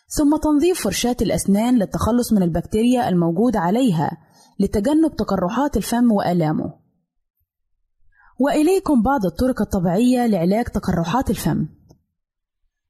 ثم 0.09 0.37
تنظيف 0.37 0.85
فرشاة 0.85 1.17
الأسنان 1.23 1.79
للتخلص 1.79 2.33
من 2.33 2.43
البكتيريا 2.43 3.09
الموجودة 3.09 3.61
عليها 3.61 4.11
لتجنب 4.61 5.17
تقرحات 5.17 5.77
الفم 5.77 6.13
وآلامه. 6.13 6.75
وإليكم 8.41 9.03
بعض 9.03 9.27
الطرق 9.27 9.61
الطبيعية 9.61 10.27
لعلاج 10.27 10.65
تقرحات 10.65 11.31
الفم. 11.31 11.69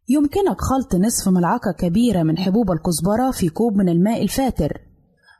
يمكنك 0.08 0.60
خلط 0.60 0.94
نصف 0.94 1.28
ملعقة 1.28 1.72
كبيرة 1.78 2.22
من 2.22 2.38
حبوب 2.38 2.70
الكزبرة 2.70 3.30
في 3.30 3.48
كوب 3.48 3.76
من 3.76 3.88
الماء 3.88 4.22
الفاتر. 4.22 4.91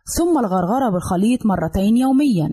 ثم 0.04 0.38
الغرغرة 0.38 0.90
بالخليط 0.90 1.46
مرتين 1.46 1.96
يوميا. 1.96 2.52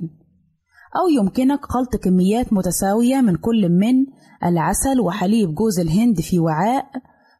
أو 0.96 1.10
يمكنك 1.10 1.66
خلط 1.66 1.96
كميات 1.96 2.54
متساوية 2.54 3.22
من 3.22 3.36
كل 3.36 3.70
من 3.70 4.06
العسل 4.44 5.00
وحليب 5.00 5.56
جوز 5.56 5.80
الهند 5.80 6.22
في 6.22 6.40
وعاء 6.40 6.86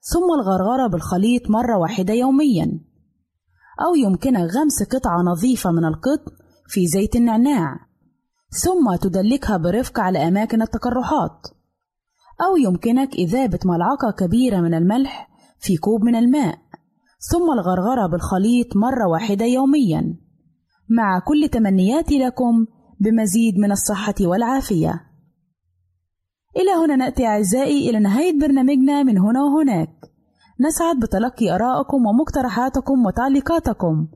ثم 0.02 0.34
الغرغرة 0.40 0.88
بالخليط 0.88 1.50
مرة 1.50 1.78
واحدة 1.78 2.14
يوميا. 2.14 2.80
أو 3.86 3.96
يمكنك 3.96 4.50
غمس 4.52 4.84
قطعة 4.84 5.22
نظيفة 5.22 5.72
من 5.72 5.86
القطن 5.86 6.32
في 6.68 6.88
زيت 6.88 7.16
النعناع 7.16 7.76
ثم 8.50 8.96
تدلكها 8.96 9.58
برفق 9.58 10.00
على 10.00 10.28
أماكن 10.28 10.62
التقرحات 10.62 11.48
أو 12.42 12.58
يمكنك 12.58 13.14
إذابة 13.16 13.60
ملعقة 13.66 14.12
كبيرة 14.12 14.62
من 14.62 14.74
الملح 14.74 15.30
في 15.60 15.78
كوب 15.78 16.04
من 16.04 16.16
الماء. 16.16 16.69
ثم 17.20 17.52
الغرغرة 17.52 18.08
بالخليط 18.08 18.76
مرة 18.76 19.08
واحدة 19.08 19.46
يوميا. 19.46 20.18
مع 20.90 21.20
كل 21.20 21.50
تمنياتي 21.50 22.20
لكم 22.20 22.66
بمزيد 23.00 23.58
من 23.58 23.72
الصحة 23.72 24.16
والعافية. 24.22 25.02
إلى 26.58 26.86
هنا 26.86 26.96
نأتي 26.96 27.26
أعزائي 27.26 27.90
إلى 27.90 28.00
نهاية 28.00 28.40
برنامجنا 28.40 29.04
من 29.04 29.18
هنا 29.18 29.44
وهناك. 29.44 29.90
نسعد 30.68 31.00
بتلقي 31.00 31.56
آرائكم 31.56 32.06
ومقترحاتكم 32.06 33.06
وتعليقاتكم. 33.06 34.08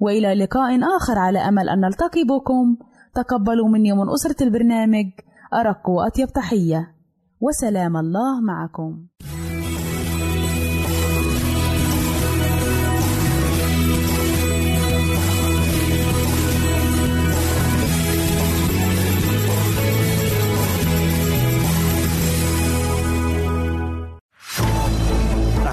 وإلى 0.00 0.34
لقاء 0.34 0.96
آخر 0.96 1.18
على 1.18 1.38
أمل 1.38 1.68
أن 1.68 1.80
نلتقي 1.80 2.24
بكم. 2.24 2.76
تقبلوا 3.14 3.68
مني 3.68 3.92
ومن 3.92 4.12
أسرة 4.12 4.44
البرنامج. 4.44 5.06
أرق 5.54 5.88
وأطيب 5.88 6.28
تحية. 6.28 6.94
وسلام 7.40 7.96
الله 7.96 8.40
معكم. 8.40 9.06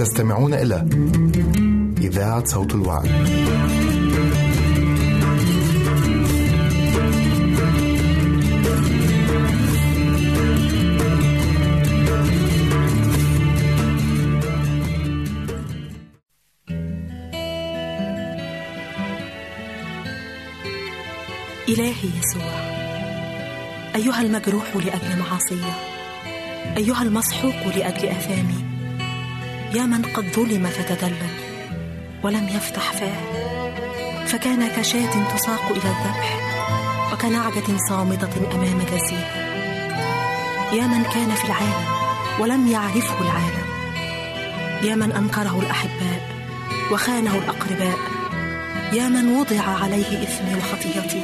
تستمعون 0.00 0.54
إلى 0.54 0.86
إذاعة 2.00 2.44
صوت 2.44 2.74
الوعد. 2.74 3.06
إلهي 21.68 21.92
يسوع 22.18 22.42
أيها 23.94 24.22
المجروح 24.22 24.76
لأجل 24.76 25.18
معاصية 25.18 25.72
أيها 26.76 27.02
المسحوق 27.02 27.76
لأجل 27.76 28.08
آثامي 28.08 28.69
يا 29.74 29.82
من 29.82 30.02
قد 30.02 30.24
ظلم 30.36 30.66
فتدلل 30.66 31.30
ولم 32.22 32.48
يفتح 32.48 32.92
فاه. 32.92 33.40
فكان 34.26 34.68
كشاة 34.68 35.34
تساق 35.36 35.64
إلى 35.70 35.76
الذبح 35.76 36.38
وكنعجة 37.12 37.76
صامتة 37.88 38.54
أمام 38.54 38.78
جزيرة 38.82 39.30
يا 40.72 40.86
من 40.86 41.02
كان 41.02 41.34
في 41.34 41.44
العالم 41.44 41.84
ولم 42.40 42.68
يعرفه 42.68 43.20
العالم. 43.20 43.66
يا 44.82 44.94
من 44.94 45.12
أنكره 45.12 45.60
الأحباء 45.60 46.20
وخانه 46.92 47.34
الأقرباء. 47.34 47.98
يا 48.92 49.08
من 49.08 49.36
وضع 49.36 49.62
عليه 49.82 50.22
إثمي 50.22 50.54
وخطيتي 50.54 51.22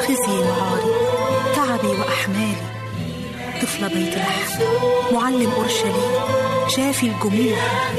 خزي 0.00 0.38
وعاري 0.38 0.92
تعبي 1.56 1.88
وأحمالي. 1.88 2.81
طفل 3.62 3.88
بيت 3.88 4.14
لحم 4.14 4.62
معلم 5.14 5.50
أورشليم. 5.50 6.12
شافي 6.68 7.06
الجموع. 7.06 7.56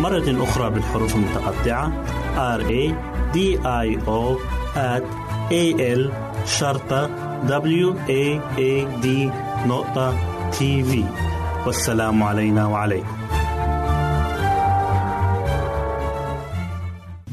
مرة 0.00 0.42
أخرى 0.42 0.70
بالحروف 0.70 1.16
المتقطعة 1.16 1.92
R 2.58 2.62
A 2.62 2.94
D 3.34 3.38
I 3.64 4.06
O 4.06 4.38
at 4.76 5.04
A 5.50 5.80
L 5.98 6.10
شرطة 6.46 7.10
W 7.46 7.94
A 8.08 8.40
A 8.58 9.02
D 9.04 9.06
نقطة 9.68 10.16
تي 10.50 10.82
في 10.82 11.04
والسلام 11.66 12.22
علينا 12.22 12.66
وعليكم 12.66 13.06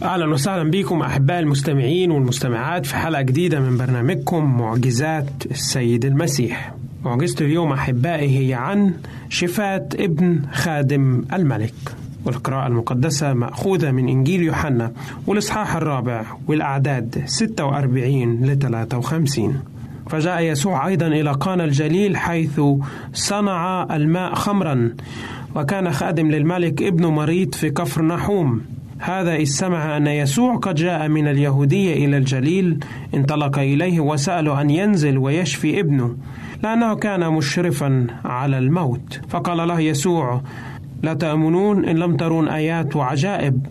أهلا 0.03 0.25
وسهلا 0.33 0.71
بكم 0.71 1.01
أحبائي 1.01 1.39
المستمعين 1.39 2.11
والمستمعات 2.11 2.85
في 2.85 2.95
حلقة 2.95 3.21
جديدة 3.21 3.59
من 3.59 3.77
برنامجكم 3.77 4.57
معجزات 4.57 5.29
السيد 5.51 6.05
المسيح. 6.05 6.73
معجزة 7.03 7.45
اليوم 7.45 7.71
أحبائي 7.71 8.49
هي 8.49 8.53
عن 8.53 8.93
شفاة 9.29 9.89
ابن 9.95 10.41
خادم 10.53 11.25
الملك. 11.33 11.73
والقراءة 12.25 12.67
المقدسة 12.67 13.33
مأخوذة 13.33 13.91
من 13.91 14.09
إنجيل 14.09 14.41
يوحنا 14.41 14.91
والإصحاح 15.27 15.75
الرابع 15.75 16.23
والأعداد 16.47 17.23
46 17.25 18.45
ل 18.45 18.59
53 18.59 19.61
فجاء 20.09 20.41
يسوع 20.41 20.87
أيضا 20.87 21.07
إلى 21.07 21.31
قانا 21.31 21.63
الجليل 21.63 22.17
حيث 22.17 22.61
صنع 23.13 23.87
الماء 23.95 24.33
خمرا 24.33 24.91
وكان 25.55 25.91
خادم 25.91 26.31
للملك 26.31 26.81
ابن 26.81 27.05
مريض 27.05 27.55
في 27.55 27.69
كفر 27.69 28.05
نحوم. 28.05 28.61
هذا 28.99 29.35
إذ 29.35 29.43
سمع 29.43 29.97
أن 29.97 30.07
يسوع 30.07 30.55
قد 30.55 30.75
جاء 30.75 31.07
من 31.07 31.27
اليهودية 31.27 32.05
إلى 32.05 32.17
الجليل 32.17 32.79
انطلق 33.13 33.59
إليه 33.59 33.99
وسأله 33.99 34.61
أن 34.61 34.69
ينزل 34.69 35.17
ويشفي 35.17 35.79
ابنه 35.79 36.15
لأنه 36.63 36.95
كان 36.95 37.33
مشرفا 37.33 38.07
على 38.25 38.57
الموت. 38.57 39.21
فقال 39.29 39.67
له 39.67 39.79
يسوع 39.79 40.41
لا 41.03 41.13
تأمنون 41.13 41.85
إن 41.85 41.95
لم 41.95 42.17
ترون 42.17 42.47
آيات 42.47 42.95
وعجائب. 42.95 43.65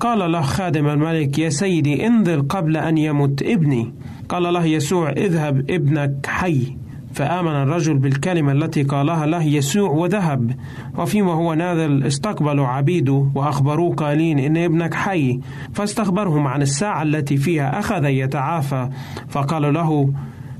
قال 0.00 0.32
له 0.32 0.40
خادم 0.40 0.88
الملك 0.88 1.38
يا 1.38 1.48
سيدي 1.48 2.06
انزل 2.06 2.42
قبل 2.48 2.76
أن 2.76 2.98
يمت 2.98 3.42
ابني. 3.42 3.92
قال 4.28 4.42
له 4.42 4.64
يسوع 4.64 5.10
اذهب 5.10 5.70
ابنك 5.70 6.26
حي. 6.26 6.76
فآمن 7.14 7.52
الرجل 7.52 7.94
بالكلمة 7.94 8.52
التي 8.52 8.82
قالها 8.82 9.26
له 9.26 9.42
يسوع 9.42 9.90
وذهب. 9.90 10.56
وفيما 10.98 11.32
هو 11.32 11.54
نازل 11.54 12.06
استقبلوا 12.06 12.66
عبيده 12.66 13.30
وأخبروه 13.34 13.94
قائلين 13.94 14.38
إن 14.38 14.56
ابنك 14.56 14.94
حي. 14.94 15.40
فاستخبرهم 15.72 16.46
عن 16.46 16.62
الساعة 16.62 17.02
التي 17.02 17.36
فيها 17.36 17.78
أخذ 17.78 18.04
يتعافى. 18.04 18.88
فقالوا 19.28 19.70
له 19.70 20.12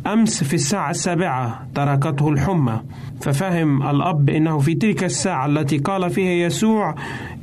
أمس 0.06 0.44
في 0.44 0.54
الساعة 0.54 0.90
السابعة 0.90 1.66
تركته 1.74 2.28
الحمى 2.28 2.80
ففهم 3.20 3.82
الأب 3.90 4.30
إنه 4.30 4.58
في 4.58 4.74
تلك 4.74 5.04
الساعة 5.04 5.46
التي 5.46 5.78
قال 5.78 6.10
فيها 6.10 6.46
يسوع 6.46 6.94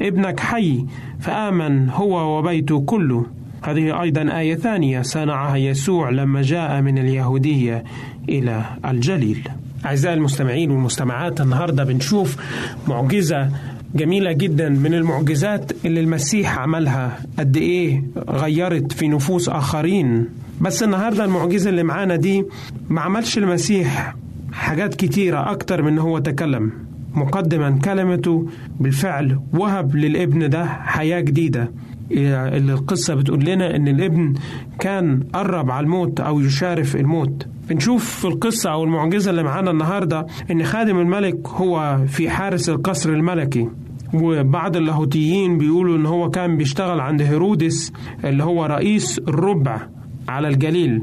ابنك 0.01 0.39
حي 0.39 0.85
فآمن 1.19 1.89
هو 1.89 2.37
وبيته 2.39 2.81
كله. 2.81 3.25
هذه 3.63 4.01
أيضا 4.01 4.39
آية 4.39 4.55
ثانية 4.55 5.01
صنعها 5.01 5.55
يسوع 5.55 6.09
لما 6.09 6.41
جاء 6.41 6.81
من 6.81 6.97
اليهودية 6.97 7.83
إلى 8.29 8.65
الجليل. 8.85 9.49
أعزائي 9.85 10.15
المستمعين 10.15 10.71
والمستمعات 10.71 11.41
النهاردة 11.41 11.83
بنشوف 11.83 12.37
معجزة 12.87 13.49
جميلة 13.95 14.31
جدا 14.31 14.69
من 14.69 14.93
المعجزات 14.93 15.71
اللي 15.85 15.99
المسيح 15.99 16.59
عملها. 16.59 17.19
قد 17.39 17.57
إيه 17.57 18.03
غيرت 18.29 18.91
في 18.91 19.07
نفوس 19.07 19.49
آخرين 19.49 20.27
بس 20.61 20.83
النهاردة 20.83 21.25
المعجزة 21.25 21.69
اللي 21.69 21.83
معانا 21.83 22.15
دي 22.15 22.45
ما 22.89 23.01
عملش 23.01 23.37
المسيح 23.37 24.15
حاجات 24.53 24.95
كتيرة 24.95 25.51
أكتر 25.51 25.81
من 25.81 25.99
هو 25.99 26.19
تكلم. 26.19 26.71
مقدما 27.15 27.79
كلمته 27.85 28.47
بالفعل 28.79 29.39
وهب 29.53 29.95
للابن 29.95 30.49
ده 30.49 30.65
حياة 30.65 31.19
جديدة. 31.19 31.71
اللي 32.11 32.73
القصة 32.73 33.15
بتقول 33.15 33.45
لنا 33.45 33.75
إن 33.75 33.87
الابن 33.87 34.33
كان 34.79 35.23
قرب 35.33 35.71
على 35.71 35.83
الموت 35.83 36.19
أو 36.19 36.39
يشارف 36.39 36.95
الموت. 36.95 37.47
بنشوف 37.69 38.09
في 38.19 38.25
القصة 38.25 38.71
أو 38.71 38.83
المعجزة 38.83 39.31
اللي 39.31 39.43
معانا 39.43 39.71
النهاردة 39.71 40.25
إن 40.51 40.63
خادم 40.63 40.99
الملك 40.99 41.47
هو 41.49 41.99
في 42.07 42.29
حارس 42.29 42.69
القصر 42.69 43.09
الملكي. 43.09 43.67
وبعض 44.13 44.75
اللاهوتيين 44.77 45.57
بيقولوا 45.57 45.97
إن 45.97 46.05
هو 46.05 46.29
كان 46.29 46.57
بيشتغل 46.57 46.99
عند 46.99 47.21
هيرودس 47.21 47.93
اللي 48.25 48.43
هو 48.43 48.65
رئيس 48.65 49.19
الربع. 49.19 49.81
على 50.27 50.47
الجليل 50.47 51.01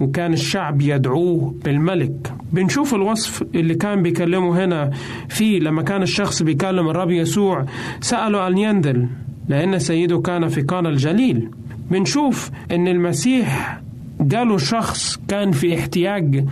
وكان 0.00 0.32
الشعب 0.32 0.80
يدعوه 0.82 1.54
بالملك. 1.64 2.32
بنشوف 2.52 2.94
الوصف 2.94 3.42
اللي 3.54 3.74
كان 3.74 4.02
بيكلمه 4.02 4.64
هنا 4.64 4.90
فيه 5.28 5.58
لما 5.60 5.82
كان 5.82 6.02
الشخص 6.02 6.42
بيكلم 6.42 6.88
الرب 6.88 7.10
يسوع 7.10 7.66
سأله 8.00 8.46
أن 8.46 8.58
ينزل 8.58 9.06
لأن 9.48 9.78
سيده 9.78 10.20
كان 10.20 10.48
في 10.48 10.60
قانا 10.62 10.88
الجليل. 10.88 11.48
بنشوف 11.90 12.50
أن 12.72 12.88
المسيح 12.88 13.80
جاله 14.20 14.58
شخص 14.58 15.20
كان 15.28 15.52
في 15.52 15.74
احتياج 15.78 16.44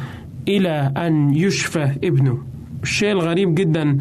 إلى 0.48 0.92
أن 0.96 1.34
يشفى 1.34 1.92
ابنه. 2.04 2.38
الشيء 2.82 3.12
الغريب 3.12 3.54
جدا 3.54 3.98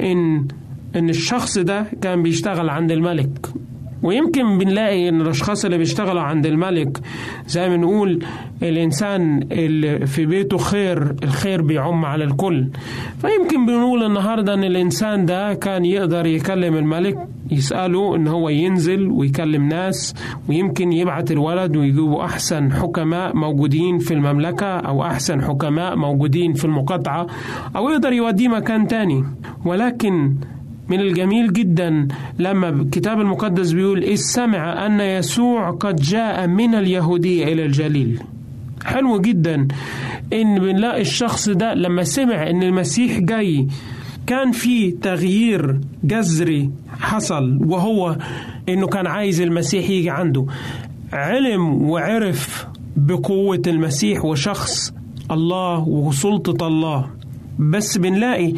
إن 0.00 0.48
إن 0.96 1.08
الشخص 1.08 1.58
ده 1.58 1.86
كان 2.02 2.22
بيشتغل 2.22 2.68
عند 2.70 2.92
الملك. 2.92 3.46
ويمكن 4.02 4.58
بنلاقي 4.58 5.08
إن 5.08 5.20
الأشخاص 5.20 5.64
اللي 5.64 5.78
بيشتغلوا 5.78 6.22
عند 6.22 6.46
الملك 6.46 6.98
زي 7.46 7.68
ما 7.68 7.76
نقول 7.76 8.24
الإنسان 8.62 9.42
اللي 9.52 10.06
في 10.06 10.26
بيته 10.26 10.56
خير 10.58 11.14
الخير 11.22 11.62
بيعم 11.62 12.04
على 12.04 12.24
الكل. 12.24 12.66
فيمكن 13.20 13.66
بنقول 13.66 14.02
النهارده 14.02 14.54
إن 14.54 14.64
الإنسان 14.64 15.24
ده 15.26 15.54
كان 15.54 15.84
يقدر 15.84 16.26
يكلم 16.26 16.76
الملك 16.76 17.18
يسأله 17.50 18.16
إن 18.16 18.28
هو 18.28 18.48
ينزل 18.48 19.10
ويكلم 19.10 19.68
ناس 19.68 20.14
ويمكن 20.48 20.92
يبعت 20.92 21.30
الولد 21.30 21.76
ويجيبوا 21.76 22.24
أحسن 22.24 22.72
حكماء 22.72 23.36
موجودين 23.36 23.98
في 23.98 24.14
المملكة 24.14 24.66
أو 24.66 25.02
أحسن 25.04 25.42
حكماء 25.42 25.96
موجودين 25.96 26.52
في 26.52 26.64
المقاطعة 26.64 27.26
أو 27.76 27.88
يقدر 27.90 28.12
يوديه 28.12 28.48
مكان 28.48 28.86
تاني. 28.86 29.24
ولكن 29.64 30.34
من 30.88 31.00
الجميل 31.00 31.52
جدا 31.52 32.08
لما 32.38 32.68
الكتاب 32.68 33.20
المقدس 33.20 33.72
بيقول 33.72 34.02
إذ 34.04 34.14
سمع 34.16 34.86
أن 34.86 35.00
يسوع 35.00 35.70
قد 35.70 35.96
جاء 35.96 36.46
من 36.46 36.74
اليهودية 36.74 37.44
إلى 37.44 37.64
الجليل. 37.66 38.20
حلو 38.84 39.20
جدا 39.20 39.68
إن 40.32 40.58
بنلاقي 40.58 41.00
الشخص 41.00 41.48
ده 41.48 41.74
لما 41.74 42.04
سمع 42.04 42.50
إن 42.50 42.62
المسيح 42.62 43.18
جاي 43.18 43.66
كان 44.26 44.52
في 44.52 44.90
تغيير 44.90 45.80
جذري 46.04 46.70
حصل 47.00 47.58
وهو 47.66 48.16
إنه 48.68 48.86
كان 48.86 49.06
عايز 49.06 49.40
المسيح 49.40 49.90
يجي 49.90 50.10
عنده. 50.10 50.46
علم 51.12 51.82
وعرف 51.90 52.66
بقوة 52.96 53.62
المسيح 53.66 54.24
وشخص 54.24 54.94
الله 55.30 55.88
وسلطة 55.88 56.66
الله. 56.66 57.17
بس 57.58 57.98
بنلاقي 57.98 58.52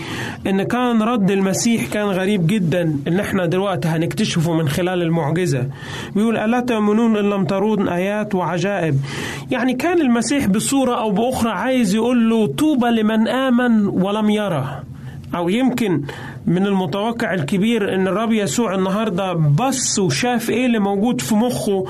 إن 0.47 0.63
كان 0.63 1.03
رد 1.03 1.31
المسيح 1.31 1.87
كان 1.87 2.07
غريب 2.07 2.47
جدا 2.47 2.97
إن 3.09 3.21
إحنا 3.21 3.47
دلوقتي 3.47 3.89
هنكتشفه 3.89 4.53
من 4.55 4.69
خلال 4.69 5.03
المعجزة. 5.03 5.67
بيقول 6.17 6.37
ألا 6.37 6.61
تؤمنون 6.61 7.17
إن 7.17 7.31
لم 7.31 7.45
ترون 7.45 7.89
آيات 7.89 8.35
وعجائب؟ 8.35 8.95
يعني 9.51 9.75
كان 9.75 10.01
المسيح 10.01 10.47
بصورة 10.47 10.95
أو 11.01 11.11
بأخرى 11.11 11.51
عايز 11.51 11.95
يقول 11.95 12.31
له 12.31 12.47
طوبى 12.47 12.87
لمن 12.87 13.29
آمن 13.29 13.87
ولم 13.87 14.31
يره. 14.31 14.83
أو 15.35 15.49
يمكن 15.49 16.03
من 16.47 16.67
المتوقع 16.67 17.35
الكبير 17.35 17.95
إن 17.95 18.09
الرب 18.09 18.33
يسوع 18.33 18.75
النهاردة 18.75 19.33
بص 19.33 19.99
وشاف 19.99 20.51
إيه 20.51 20.67
اللي 20.67 20.79
موجود 20.79 21.21
في 21.21 21.35
مخه 21.35 21.85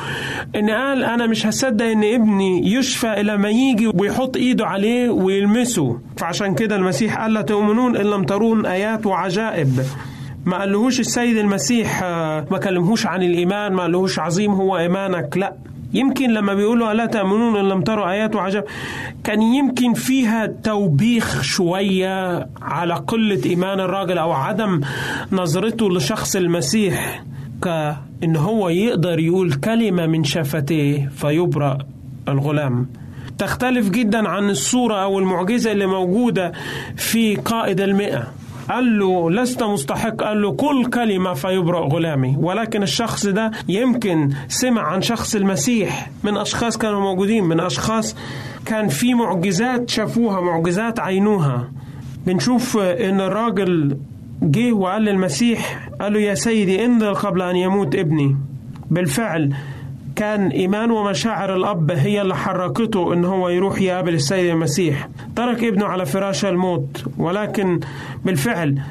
إن 0.57 0.71
قال 0.71 1.05
أنا 1.05 1.27
مش 1.27 1.47
هصدق 1.47 1.85
إن 1.85 2.05
ابني 2.05 2.73
يشفى 2.73 3.21
إلى 3.21 3.37
ما 3.37 3.49
يجي 3.49 3.87
ويحط 3.95 4.37
إيده 4.37 4.67
عليه 4.67 5.11
ويلمسه. 5.11 5.99
فعشان 6.17 6.55
كده 6.55 6.77
المسيح 6.77 7.21
قال 7.21 7.33
لا 7.33 7.43
تؤمنون 7.43 7.97
إن 7.97 8.07
لم 8.07 8.25
ترون 8.25 8.67
آيات 8.67 9.07
وعجائب. 9.07 9.81
ما 10.47 10.59
قالهوش 10.59 11.01
السيد 11.01 11.37
المسيح 11.37 12.03
ما 12.51 12.59
كلمهوش 12.65 13.07
عن 13.07 13.23
الإيمان 13.23 13.73
ما 13.73 13.83
قالهوش 13.83 14.19
عظيم 14.19 14.51
هو 14.53 14.79
إيمانك 14.79 15.37
لأ. 15.37 15.55
يمكن 15.93 16.31
لما 16.31 16.55
بيقولوا 16.55 16.93
ألا 16.93 17.07
تأمنون 17.07 17.57
إن 17.57 17.69
لم 17.69 17.83
تروا 17.83 18.11
آيات 18.11 18.37
وعجب 18.37 18.65
كان 19.25 19.43
يمكن 19.43 19.95
فيها 19.95 20.47
توبيخ 20.47 21.43
شوية 21.43 22.47
على 22.63 22.95
قلة 22.95 23.41
إيمان 23.47 23.81
الراجل 23.81 24.19
أو 24.19 24.33
عدم 24.33 24.81
نظرته 25.33 25.91
لشخص 25.91 26.37
المسيح 26.37 27.25
كأن 27.63 28.37
هو 28.37 28.69
يقدر 28.69 29.19
يقول 29.19 29.53
كلمة 29.53 30.07
من 30.07 30.25
شفتيه 30.25 31.09
فيبرأ 31.17 31.79
الغلام. 32.29 32.87
تختلف 33.39 33.91
جدا 33.91 34.29
عن 34.29 34.51
الصورة 34.51 35.03
أو 35.03 35.19
المعجزة 35.19 35.73
اللي 35.73 35.87
موجودة 35.87 36.53
في 36.97 37.37
قائد 37.37 37.81
المئة. 37.81 38.33
قال 38.71 38.99
له 38.99 39.31
لست 39.31 39.63
مستحق. 39.63 40.15
قال 40.25 40.43
له 40.43 40.53
كل 40.53 40.91
كلمة 40.91 41.35
فيبرأ 41.35 41.81
غلامي. 41.81 42.37
ولكن 42.39 42.83
الشخص 42.83 43.27
ده 43.27 43.51
يمكن 43.69 44.31
سمع 44.49 44.83
عن 44.83 45.03
شخص 45.03 45.35
المسيح 45.35 46.11
من 46.25 46.37
أشخاص 46.37 46.79
كانوا 46.79 47.01
موجودين 47.01 47.45
من 47.45 47.61
أشخاص 47.61 48.17
كان 48.67 48.89
في 48.89 49.15
معجزات 49.15 49.91
شافوها 49.91 50.41
معجزات 50.41 51.01
عينوها. 51.01 51.69
بنشوف 52.27 52.77
إن 52.79 53.21
الراجل 53.21 53.97
جه 54.43 54.73
وقال 54.73 55.03
للمسيح 55.03 55.89
قال 56.01 56.13
له 56.13 56.21
يا 56.21 56.35
سيدي 56.35 56.85
انزل 56.85 57.15
قبل 57.15 57.43
أن 57.43 57.57
يموت 57.57 57.95
ابني. 57.95 58.37
بالفعل 58.91 59.55
كان 60.17 60.49
إيمان 60.49 60.91
ومشاعر 60.91 61.57
الأب 61.57 61.91
هي 61.91 62.23
اللي 62.23 62.37
حركته 62.37 63.13
إن 63.13 63.25
هو 63.25 63.49
يروح 63.49 63.81
يقابل 63.81 64.15
السيد 64.15 64.51
المسيح. 64.51 65.09
ترك 65.37 65.65
ابنه 65.65 65.87
على 65.87 66.07
فراش 66.07 66.45
الموت 66.45 67.05
ولكن 67.19 67.81
بالفعل 68.25 68.83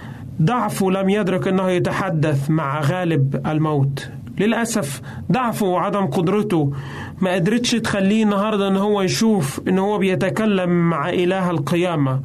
ضعفه 0.42 0.92
لم 0.92 1.10
يدرك 1.10 1.48
أنه 1.48 1.70
يتحدث 1.70 2.50
مع 2.50 2.82
غالب 2.82 3.42
الموت. 3.48 4.10
للأسف 4.40 5.02
ضعفه 5.32 5.66
وعدم 5.66 6.06
قدرته 6.06 6.74
ما 7.22 7.34
قدرتش 7.34 7.72
تخليه 7.72 8.24
النهاردة 8.24 8.68
أن 8.68 8.78
هو 8.78 9.02
يشوف 9.02 9.62
أن 9.68 9.80
هو 9.80 9.98
بيتكلم 9.98 10.90
مع 10.90 11.10
إله 11.10 11.50
القيامة 11.52 12.20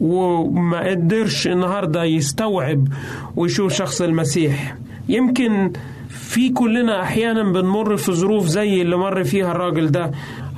وما 0.00 0.80
قدرش 0.90 1.46
النهاردة 1.46 2.04
يستوعب 2.04 2.88
ويشوف 3.36 3.72
شخص 3.72 4.02
المسيح. 4.02 4.76
يمكن 5.08 5.72
في 6.14 6.48
كلنا 6.50 7.02
أحيانا 7.02 7.52
بنمر 7.52 7.96
في 7.96 8.12
ظروف 8.12 8.46
زي 8.46 8.82
اللي 8.82 8.96
مر 8.96 9.24
فيها 9.24 9.50
الراجل 9.50 9.90
ده. 9.90 10.10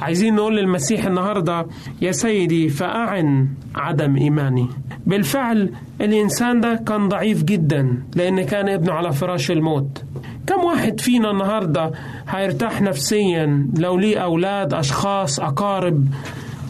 عايزين 0.03 0.35
نقول 0.35 0.57
للمسيح 0.57 1.05
النهارده 1.05 1.67
يا 2.03 2.13
سيدي 2.13 2.69
فأعن 2.69 3.49
عدم 3.75 4.17
إيماني. 4.17 4.69
بالفعل 5.07 5.71
الإنسان 6.01 6.61
ده 6.61 6.75
كان 6.87 7.09
ضعيف 7.09 7.43
جدا 7.45 8.03
لأن 8.17 8.43
كان 8.43 8.69
ابنه 8.69 8.93
على 8.93 9.13
فراش 9.13 9.51
الموت. 9.51 10.05
كم 10.47 10.65
واحد 10.65 11.01
فينا 11.01 11.31
النهارده 11.31 11.93
هيرتاح 12.29 12.83
نفسيا 12.83 13.67
لو 13.79 13.99
ليه 13.99 14.19
أولاد 14.19 14.75
أشخاص 14.75 15.41
أقارب 15.41 16.07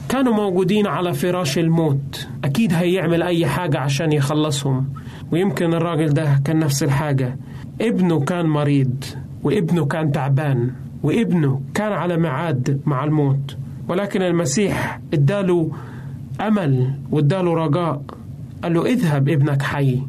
كانوا 0.09 0.33
موجودين 0.35 0.87
على 0.87 1.13
فراش 1.15 1.59
الموت. 1.59 2.27
أكيد 2.45 2.73
هيعمل 2.75 3.23
أي 3.23 3.47
حاجة 3.47 3.79
عشان 3.79 4.13
يخلصهم. 4.13 4.89
ويمكن 5.33 5.75
الراجل 5.75 6.09
ده 6.15 6.41
كان 6.45 6.59
نفس 6.59 6.83
الحاجة. 6.83 7.37
ابنه 7.81 8.21
كان 8.21 8.47
مريض 8.47 9.05
وابنه 9.43 9.87
كان 9.87 10.13
تعبان 10.13 10.71
وابنه 11.03 11.61
كان 11.75 11.93
على 11.93 12.17
ميعاد 12.17 12.81
مع 12.87 13.05
الموت. 13.05 13.57
ولكن 13.89 14.23
المسيح 14.23 15.01
اداله 15.15 15.71
أمل 16.41 16.91
واداله 17.11 17.55
رجاء 17.55 18.03
قال 18.63 18.75
له 18.75 18.87
اذهب 18.87 19.29
ابنك 19.29 19.63
حي. 19.63 20.01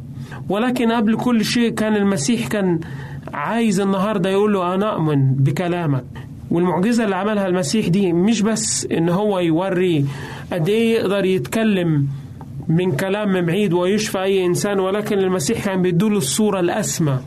ولكن 0.48 0.92
قبل 0.92 1.16
كل 1.16 1.44
شيء 1.44 1.70
كان 1.74 1.96
المسيح 1.96 2.46
كان 2.46 2.80
عايز 3.34 3.80
النهارده 3.80 4.30
يقول 4.30 4.52
له 4.52 4.74
أنا 4.74 4.94
أؤمن 4.94 5.32
بكلامك. 5.34 6.04
والمعجزة 6.50 7.04
اللي 7.04 7.16
عملها 7.16 7.46
المسيح 7.46 7.88
دي 7.88 8.12
مش 8.12 8.42
بس 8.42 8.86
إن 8.92 9.08
هو 9.08 9.38
يوري 9.38 10.04
قد 10.52 10.68
إيه 10.68 10.94
يقدر 10.94 11.24
يتكلم 11.24 12.08
من 12.68 12.92
كلام 12.92 13.40
بعيد 13.46 13.72
ويشفى 13.72 14.22
أي 14.22 14.46
إنسان 14.46 14.80
ولكن 14.80 15.18
المسيح 15.18 15.64
كان 15.64 15.82
بيدوله 15.82 16.18
الصورة 16.18 16.60
الأسمى. 16.60 17.18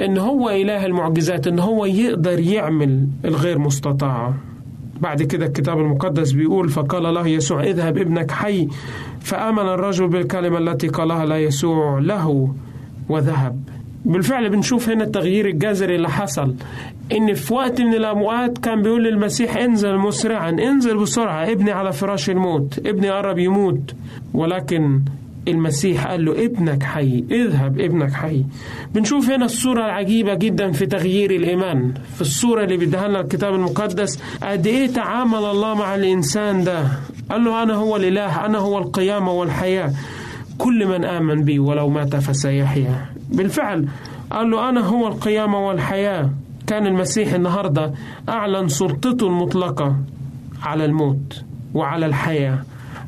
إن 0.00 0.18
هو 0.18 0.50
إله 0.50 0.86
المعجزات 0.86 1.46
إن 1.46 1.58
هو 1.58 1.84
يقدر 1.84 2.40
يعمل 2.40 3.06
الغير 3.24 3.58
مستطاع. 3.58 4.32
بعد 5.00 5.22
كده 5.22 5.46
الكتاب 5.46 5.78
المقدس 5.78 6.32
بيقول 6.32 6.68
فقال 6.68 7.14
له 7.14 7.26
يسوع 7.26 7.62
اذهب 7.62 7.98
ابنك 7.98 8.30
حي. 8.30 8.68
فآمن 9.20 9.68
الرجل 9.68 10.08
بالكلمة 10.08 10.58
التي 10.58 10.88
قالها 10.88 11.24
لا 11.24 11.38
يسوع 11.38 11.98
له 11.98 12.54
وذهب. 13.08 13.60
بالفعل 14.04 14.50
بنشوف 14.50 14.88
هنا 14.88 15.04
التغيير 15.04 15.46
الجذري 15.46 15.96
اللي 15.96 16.08
حصل. 16.08 16.54
إن 17.12 17.34
في 17.34 17.54
وقت 17.54 17.80
من 17.80 17.94
الأوقات 17.94 18.58
كان 18.58 18.82
بيقول 18.82 19.04
للمسيح 19.04 19.56
انزل 19.56 19.96
مسرعا 19.96 20.50
انزل 20.50 20.98
بسرعة 20.98 21.52
ابني 21.52 21.70
على 21.70 21.92
فراش 21.92 22.30
الموت 22.30 22.78
ابني 22.86 23.10
قرب 23.10 23.38
يموت. 23.38 23.94
ولكن 24.34 25.00
المسيح 25.48 26.06
قال 26.06 26.24
له 26.24 26.44
ابنك 26.44 26.82
حي 26.82 27.24
اذهب 27.30 27.80
ابنك 27.80 28.12
حي. 28.12 28.44
بنشوف 28.94 29.30
هنا 29.30 29.44
الصورة 29.44 29.84
العجيبة 29.84 30.34
جدا 30.34 30.72
في 30.72 30.86
تغيير 30.86 31.30
الإيمان. 31.30 31.94
في 32.14 32.20
الصورة 32.20 32.64
اللي 32.64 32.76
بيديها 32.76 33.08
لنا 33.08 33.20
الكتاب 33.20 33.54
المقدس 33.54 34.22
قد 34.42 34.66
إيه 34.66 34.86
تعامل 34.86 35.44
الله 35.44 35.74
مع 35.74 35.94
الإنسان 35.94 36.64
ده؟ 36.64 36.84
قال 37.30 37.44
له 37.44 37.62
أنا 37.62 37.74
هو 37.74 37.96
الإله 37.96 38.46
أنا 38.46 38.58
هو 38.58 38.78
القيامة 38.78 39.32
والحياة. 39.32 39.92
كل 40.58 40.86
من 40.86 41.04
آمن 41.04 41.44
بي 41.44 41.58
ولو 41.58 41.88
مات 41.88 42.16
فسيحيا. 42.16 43.06
بالفعل 43.28 43.88
قال 44.30 44.50
له 44.50 44.68
أنا 44.68 44.80
هو 44.80 45.08
القيامة 45.08 45.66
والحياة. 45.66 46.30
كان 46.66 46.86
المسيح 46.86 47.32
النهاردة 47.32 47.92
أعلن 48.28 48.68
سلطته 48.68 49.26
المطلقة 49.26 49.96
على 50.62 50.84
الموت 50.84 51.44
وعلى 51.74 52.06
الحياة. 52.06 52.58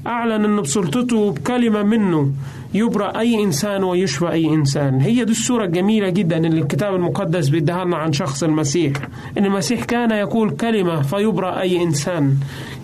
أعلن 0.06 0.44
أن 0.44 0.62
بسلطته 0.62 1.30
بكلمة 1.32 1.82
منه 1.82 2.30
يبرأ 2.74 3.18
أي 3.18 3.44
إنسان 3.44 3.84
ويشفى 3.84 4.28
أي 4.30 4.46
إنسان. 4.54 5.00
هي 5.00 5.24
دي 5.24 5.32
الصورة 5.32 5.64
الجميلة 5.64 6.08
جدا 6.08 6.36
اللي 6.36 6.60
الكتاب 6.60 6.94
المقدس 6.94 7.48
بيديها 7.48 7.84
لنا 7.84 7.96
عن 7.96 8.12
شخص 8.12 8.42
المسيح. 8.42 8.92
إن 9.38 9.44
المسيح 9.44 9.84
كان 9.84 10.10
يقول 10.10 10.50
كلمة 10.50 11.02
فيبرأ 11.02 11.60
أي 11.60 11.82
إنسان. 11.82 12.36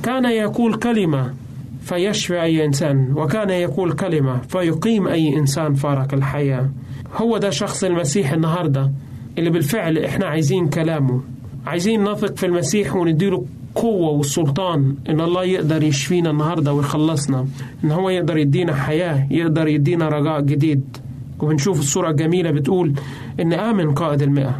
كان 0.03 0.25
يقول 0.25 0.75
كلمة 0.75 1.35
فيشفي 1.83 2.43
أي 2.43 2.65
إنسان. 2.65 3.13
وكان 3.17 3.51
يقول 3.51 3.93
كلمة 3.93 4.39
فيقيم 4.49 5.09
أي 5.09 5.37
إنسان 5.37 5.75
فارق 5.75 6.15
الحياة. 6.15 6.69
هو 7.17 7.39
ده 7.39 7.51
شخص 7.51 7.85
المسيح 7.85 8.33
النهاردة 8.33 8.91
اللي 9.39 9.51
بالفعل 9.51 9.99
إحنا 9.99 10.27
عايزين 10.27 10.69
كلامه. 10.69 11.21
عايزين 11.67 12.05
نثق 12.05 12.37
في 12.37 12.47
المسيح 12.47 12.97
ونديله 12.97 13.45
قوة 13.75 14.11
والسلطان 14.11 14.95
إن 15.09 15.21
الله 15.21 15.45
يقدر 15.45 15.83
يشفينا 15.83 16.31
النهاردة 16.31 16.73
ويخلصنا. 16.73 17.47
إن 17.85 17.91
هو 17.91 18.11
يقدر 18.11 18.37
يدينا 18.37 18.75
حياة 18.75 19.27
يقدر 19.31 19.69
يدينا 19.69 20.09
رجاء 20.09 20.41
جديد. 20.41 20.97
وبنشوف 21.41 21.79
الصورة 21.81 22.11
الجميلة 22.11 22.51
بتقول 22.51 22.93
إن 23.41 23.53
آمن 23.53 23.95
قائد 23.95 24.23
المئة. 24.23 24.55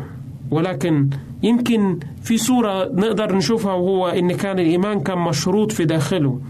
ولكن 0.51 1.09
يمكن 1.43 1.99
في 2.23 2.37
صورة 2.39 2.85
نقدر 2.85 3.37
نشوفها 3.37 3.73
وهو 3.73 4.09
إن 4.09 4.33
كان 4.33 4.59
الإيمان 4.59 5.01
كان 5.01 5.19
مشروط 5.19 5.73
في 5.73 5.85
داخله. 5.85 6.41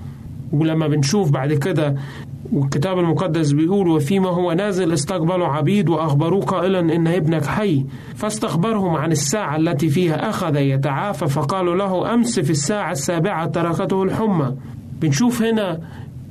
ولما 0.52 0.88
بنشوف 0.88 1.30
بعد 1.30 1.52
كده 1.52 1.94
والكتاب 2.52 2.98
المقدس 2.98 3.52
بيقول 3.52 3.88
وفيما 3.88 4.28
هو 4.28 4.52
نازل 4.52 4.92
استقبلوا 4.92 5.46
عبيد 5.46 5.88
وأخبروه 5.88 6.44
قائلا 6.44 6.80
إن 6.80 7.06
ابنك 7.06 7.46
حي 7.46 7.84
فاستخبرهم 8.14 8.96
عن 8.96 9.12
الساعة 9.12 9.56
التي 9.56 9.88
فيها 9.88 10.30
أخذ 10.30 10.56
يتعافى 10.56 11.26
فقالوا 11.28 11.76
له 11.76 12.14
أمس 12.14 12.40
في 12.40 12.50
الساعة 12.50 12.92
السابعة 12.92 13.46
تركته 13.46 14.02
الحمى. 14.02 14.56
بنشوف 15.00 15.42
هنا 15.42 15.80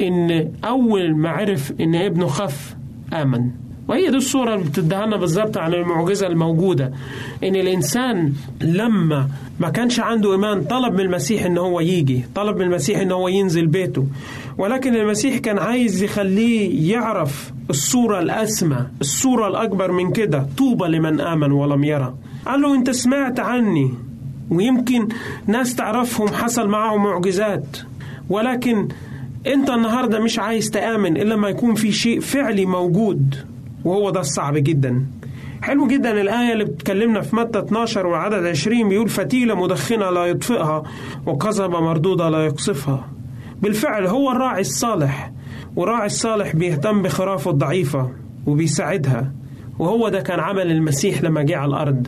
إن 0.02 0.52
أول 0.66 1.16
ما 1.18 1.30
عرف 1.30 1.74
إن 1.82 1.96
ابنه 1.96 2.28
خف 2.28 2.76
آمن. 3.14 3.69
وهي 3.90 4.10
دي 4.10 4.18
الصورة 4.18 4.54
اللي 4.56 4.66
بتديها 4.66 5.06
لنا 5.06 5.18
بالظبط 5.18 5.58
عن 5.58 5.74
المعجزة 5.74 6.28
الموجودة 6.28 6.92
إن 7.44 7.56
الإنسان 7.56 8.34
لما 8.62 9.28
ما 9.60 9.70
كانش 9.70 10.00
عنده 10.00 10.32
إيمان 10.32 10.64
طلب 10.64 10.94
من 10.94 11.00
المسيح 11.00 11.46
إن 11.46 11.58
هو 11.58 11.80
يجي 11.80 12.26
طلب 12.36 12.56
من 12.58 12.62
المسيح 12.62 13.00
إن 13.00 13.12
هو 13.12 13.28
ينزل 13.28 13.68
بيته 13.68 14.06
ولكن 14.58 14.96
المسيح 14.96 15.38
كان 15.38 15.58
عايز 15.58 16.04
يخليه 16.04 16.92
يعرف 16.94 17.52
الصورة 17.70 18.20
الأسمى 18.20 18.86
الصورة 19.02 19.48
الأكبر 19.48 19.92
من 19.92 20.12
كده 20.12 20.46
طوبى 20.58 20.86
لمن 20.88 21.22
آمن 21.22 21.52
ولم 21.52 21.84
يرى. 21.84 22.14
قال 22.46 22.62
له 22.62 22.76
أنت 22.76 22.90
سمعت 22.90 23.40
عني. 23.40 23.92
ويمكن 24.52 25.08
ناس 25.48 25.76
تعرفهم 25.76 26.28
حصل 26.28 26.68
معهم 26.70 27.04
معجزات 27.04 27.78
ولكن 28.30 28.88
أنت 29.48 29.70
النهارده 29.70 30.20
مش 30.20 30.40
عايز 30.40 30.70
تآمن 30.70 31.18
إلا 31.18 31.36
ما 31.36 31.50
يكون 31.50 31.76
في 31.76 31.92
شيء 31.92 32.20
فعلي 32.20 32.66
موجود. 32.66 33.36
وهو 33.86 34.10
ده 34.10 34.20
الصعب 34.20 34.58
جدا. 34.58 35.06
حلو 35.62 35.88
جدا 35.88 36.22
الآية 36.22 36.54
اللي 36.54 36.66
بتكلمنا 36.66 37.22
في 37.22 37.36
متى 37.36 37.60
12 37.60 38.08
وعدد 38.08 38.46
20 38.46 38.90
بيقول 38.90 39.10
فتيلة 39.10 39.56
مدخنة 39.56 40.10
لا 40.10 40.26
يطفئها 40.26 40.84
وقصبة 41.26 41.80
مردودة 41.82 42.30
لا 42.30 42.46
يقصفها. 42.46 43.08
بالفعل 43.62 44.08
هو 44.08 44.32
الراعي 44.32 44.62
الصالح 44.62 45.32
والراعي 45.76 46.06
الصالح 46.06 46.56
بيهتم 46.56 47.02
بخرافه 47.02 47.52
الضعيفة 47.52 48.10
وبيساعدها. 48.46 49.32
وهو 49.80 50.10
ده 50.10 50.22
كان 50.22 50.40
عمل 50.40 50.72
المسيح 50.72 51.22
لما 51.24 51.42
جه 51.44 51.58
على 51.58 51.70
الأرض. 51.70 52.08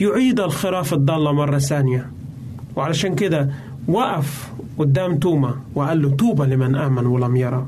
يعيد 0.00 0.40
الخراف 0.40 0.94
الضالة 0.94 1.32
مرة 1.32 1.58
ثانية. 1.58 2.10
وعلشان 2.76 3.14
كده 3.14 3.50
وقف 3.88 4.52
قدام 4.78 5.18
توما 5.18 5.54
وقال 5.74 6.02
له 6.02 6.10
توبة 6.10 6.46
لمن 6.46 6.76
آمن 6.76 7.06
ولم 7.06 7.36
يرى. 7.36 7.66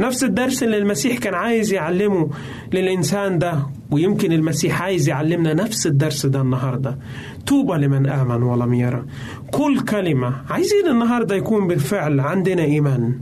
نفس 0.00 0.24
الدرس 0.24 0.62
اللي 0.62 0.78
المسيح 0.78 1.18
كان 1.18 1.34
عايز 1.34 1.72
يعلمه 1.72 2.30
للإنسان 2.72 3.38
ده 3.38 3.58
ويمكن 3.90 4.32
المسيح 4.32 4.82
عايز 4.82 5.08
يعلمنا 5.08 5.54
نفس 5.54 5.86
الدرس 5.86 6.26
ده 6.26 6.40
النهاردة. 6.40 6.98
توبة 7.46 7.76
لمن 7.76 8.06
آمن 8.06 8.42
ولم 8.42 8.74
يرى. 8.74 9.04
كل 9.50 9.80
كلمة 9.80 10.34
عايزين 10.50 10.88
النهاردة 10.90 11.34
يكون 11.34 11.66
بالفعل 11.68 12.20
عندنا 12.20 12.62
إيمان. 12.62 13.14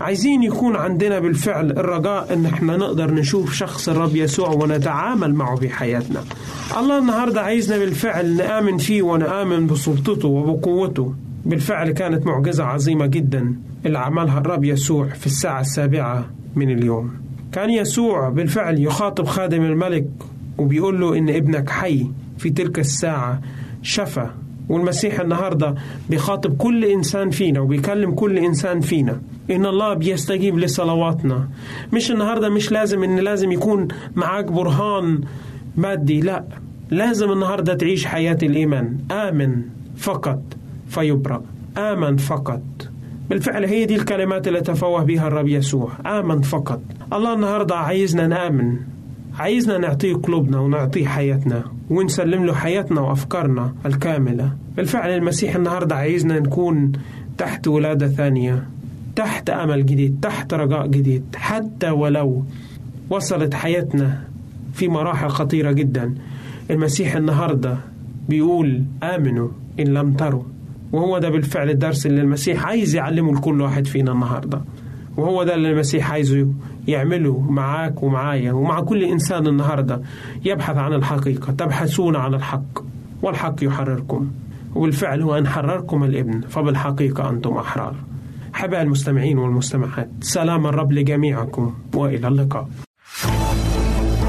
عايزين 0.00 0.42
يكون 0.42 0.76
عندنا 0.76 1.18
بالفعل 1.18 1.70
الرجاء 1.70 2.34
إن 2.34 2.46
إحنا 2.46 2.76
نقدر 2.76 3.14
نشوف 3.14 3.54
شخص 3.54 3.88
الرب 3.88 4.16
يسوع 4.16 4.48
ونتعامل 4.48 5.34
معه 5.34 5.56
في 5.56 5.68
حياتنا. 5.68 6.24
الله 6.78 6.98
النهاردة 6.98 7.40
عايزنا 7.40 7.78
بالفعل 7.78 8.36
نآمن 8.36 8.78
فيه 8.78 9.02
ونآمن 9.02 9.66
بسلطته 9.66 10.28
وبقوته. 10.28 11.14
بالفعل 11.46 11.90
كانت 11.90 12.26
معجزة 12.26 12.64
عظيمة 12.64 13.06
جدا. 13.06 13.54
اللي 13.86 13.98
عملها 13.98 14.38
الرب 14.38 14.64
يسوع 14.64 15.08
في 15.08 15.26
الساعة 15.26 15.60
السابعة 15.60 16.26
من 16.56 16.70
اليوم. 16.70 17.10
كان 17.52 17.70
يسوع 17.70 18.28
بالفعل 18.28 18.78
يخاطب 18.78 19.26
خادم 19.26 19.62
الملك 19.64 20.06
وبيقول 20.58 21.00
له 21.00 21.18
إن 21.18 21.28
ابنك 21.28 21.70
حي 21.70 22.06
في 22.38 22.50
تلك 22.50 22.78
الساعة. 22.78 23.40
شفى 23.82 24.26
والمسيح 24.68 25.20
النهاردة 25.20 25.74
بيخاطب 26.10 26.56
كل 26.56 26.84
إنسان 26.84 27.30
فينا 27.30 27.60
وبيكلم 27.60 28.10
كل 28.10 28.38
إنسان 28.38 28.80
فينا 28.80 29.20
إن 29.50 29.66
الله 29.66 29.94
بيستجيب 29.94 30.58
لصلواتنا. 30.58 31.48
مش 31.92 32.10
النهاردة 32.10 32.48
مش 32.48 32.72
لازم 32.72 33.02
إن 33.02 33.18
لازم 33.18 33.52
يكون 33.52 33.88
معاك 34.16 34.44
برهان 34.44 35.20
مادي 35.76 36.20
لا 36.20 36.44
لازم 36.90 37.32
النهاردة 37.32 37.74
تعيش 37.74 38.06
حياة 38.06 38.38
الإيمان. 38.42 38.98
آمن 39.10 39.62
فقط 39.96 40.42
فيبرأ. 40.88 41.42
آمن 41.78 42.16
فقط. 42.16 42.87
بالفعل 43.30 43.64
هي 43.64 43.84
دي 43.84 43.96
الكلمات 43.96 44.48
اللي 44.48 44.60
تفوه 44.60 45.04
بها 45.04 45.28
الرب 45.28 45.48
يسوع. 45.48 45.92
آمن 46.06 46.42
فقط. 46.42 46.80
الله 47.12 47.34
النهاردة 47.34 47.74
عايزنا 47.76 48.26
نآمن. 48.26 48.76
عايزنا 49.38 49.78
نعطيه 49.78 50.14
قلوبنا 50.14 50.58
ونعطيه 50.60 51.06
حياتنا 51.06 51.64
ونسلم 51.90 52.44
له 52.44 52.54
حياتنا 52.54 53.00
وأفكارنا 53.00 53.74
الكاملة. 53.86 54.52
بالفعل 54.76 55.10
المسيح 55.10 55.56
النهاردة 55.56 55.94
عايزنا 55.96 56.38
نكون 56.40 56.92
تحت 57.38 57.68
ولادة 57.68 58.08
ثانية 58.08 58.66
تحت 59.16 59.50
أمل 59.50 59.86
جديد 59.86 60.18
تحت 60.22 60.54
رجاء 60.54 60.86
جديد. 60.86 61.24
حتى 61.36 61.90
ولو 61.90 62.44
وصلت 63.10 63.54
حياتنا 63.54 64.24
في 64.74 64.88
مراحل 64.88 65.28
خطيرة 65.28 65.72
جدا 65.72 66.14
المسيح 66.70 67.16
النهاردة 67.16 67.78
بيقول 68.28 68.82
آمنوا 69.02 69.48
إن 69.80 69.84
لم 69.86 70.12
تروا. 70.12 70.42
وهو 70.92 71.18
ده 71.18 71.28
بالفعل 71.28 71.70
الدرس 71.70 72.06
اللي 72.06 72.20
المسيح 72.20 72.66
عايز 72.66 72.94
يعلمه 72.94 73.34
لكل 73.34 73.60
واحد 73.60 73.86
فينا 73.86 74.12
النهارده. 74.12 74.60
وهو 75.16 75.42
ده 75.42 75.54
اللي 75.54 75.70
المسيح 75.70 76.12
عايزه 76.12 76.48
يعمله 76.88 77.40
معاك 77.40 78.02
ومعايا 78.02 78.52
ومع 78.52 78.80
كل 78.80 79.02
إنسان 79.04 79.46
النهارده. 79.46 80.02
يبحث 80.44 80.76
عن 80.76 80.92
الحقيقة 80.92 81.52
تبحثون 81.52 82.16
عن 82.16 82.34
الحق 82.34 82.84
والحق 83.22 83.64
يحرركم. 83.64 84.30
وبالفعل 84.74 85.22
هو 85.22 85.38
أن 85.38 85.46
حرركم 85.48 86.04
الإبن 86.04 86.40
فبالحقيقة 86.40 87.30
أنتم 87.30 87.52
أحرار. 87.52 87.94
حبايب 88.52 88.86
المستمعين 88.86 89.38
والمستمعات 89.38 90.08
سلام 90.20 90.66
الرب 90.66 90.92
لجميعكم 90.92 91.74
وإلى 91.94 92.28
اللقاء. 92.28 92.68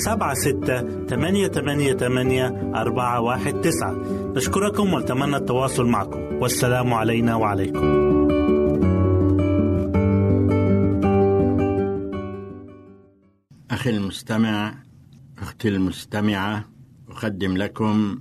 سبعة 0.00 0.34
ستة 0.34 1.06
ثمانية 1.06 1.48
ثمانية 1.48 1.92
ثمانية 1.92 2.72
أربعة 2.74 3.20
واحد 3.20 3.60
تسعة. 3.60 3.94
نشكركم 4.36 4.92
ونتمنى 4.92 5.36
التواصل 5.36 5.86
معكم. 5.86 6.18
والسلام 6.18 6.94
علينا 6.94 7.34
وعليكم. 7.34 8.00
أخي 13.70 13.90
المستمع 13.90 14.74
أختي 15.38 15.68
المستمعة 15.68 16.64
أقدم 17.10 17.56
لكم 17.56 18.18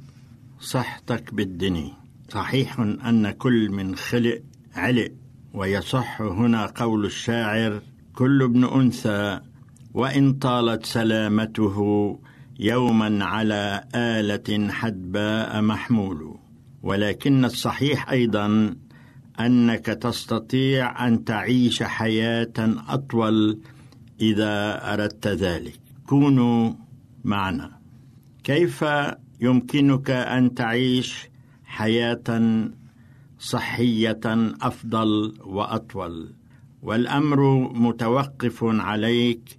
صحتك 0.60 1.34
بالدني. 1.34 1.94
صحيح 2.30 2.80
أن 2.80 3.32
كل 3.32 3.70
من 3.70 3.96
خلق 3.96 4.42
علق 4.76 5.12
ويصح 5.54 6.22
هنا 6.22 6.66
قول 6.66 7.06
الشاعر 7.06 7.82
كل 8.16 8.44
ابن 8.44 8.64
أنثى 8.64 9.40
وإن 10.00 10.34
طالت 10.34 10.86
سلامته 10.86 11.78
يوما 12.60 13.26
على 13.26 13.84
آلة 13.96 14.72
حدباء 14.72 15.62
محمول. 15.62 16.36
ولكن 16.84 17.46
الصحيح 17.46 18.10
أيضا 18.10 18.76
أنك 19.40 19.86
تستطيع 19.86 21.08
أن 21.08 21.26
تعيش 21.26 21.84
حياة 21.84 22.54
أطول 22.90 23.60
إذا 24.22 24.80
أردت 24.94 25.28
ذلك. 25.28 25.80
كونوا 26.08 26.74
معنا. 27.24 27.72
كيف 28.44 28.86
يمكنك 29.42 30.10
أن 30.10 30.54
تعيش 30.54 31.28
حياة 31.66 32.70
صحية 33.40 34.26
أفضل 34.62 35.34
وأطول؟ 35.46 36.34
والأمر 36.82 37.70
متوقف 37.74 38.64
عليك 38.64 39.59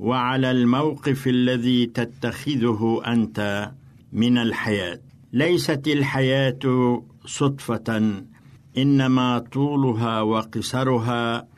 وعلى 0.00 0.50
الموقف 0.50 1.26
الذي 1.28 1.86
تتخذه 1.86 3.02
أنت 3.06 3.70
من 4.12 4.38
الحياة. 4.38 5.00
ليست 5.32 5.88
الحياة 5.88 7.02
صدفة 7.26 8.22
إنما 8.78 9.38
طولها 9.38 10.20
وقصرها 10.20 11.48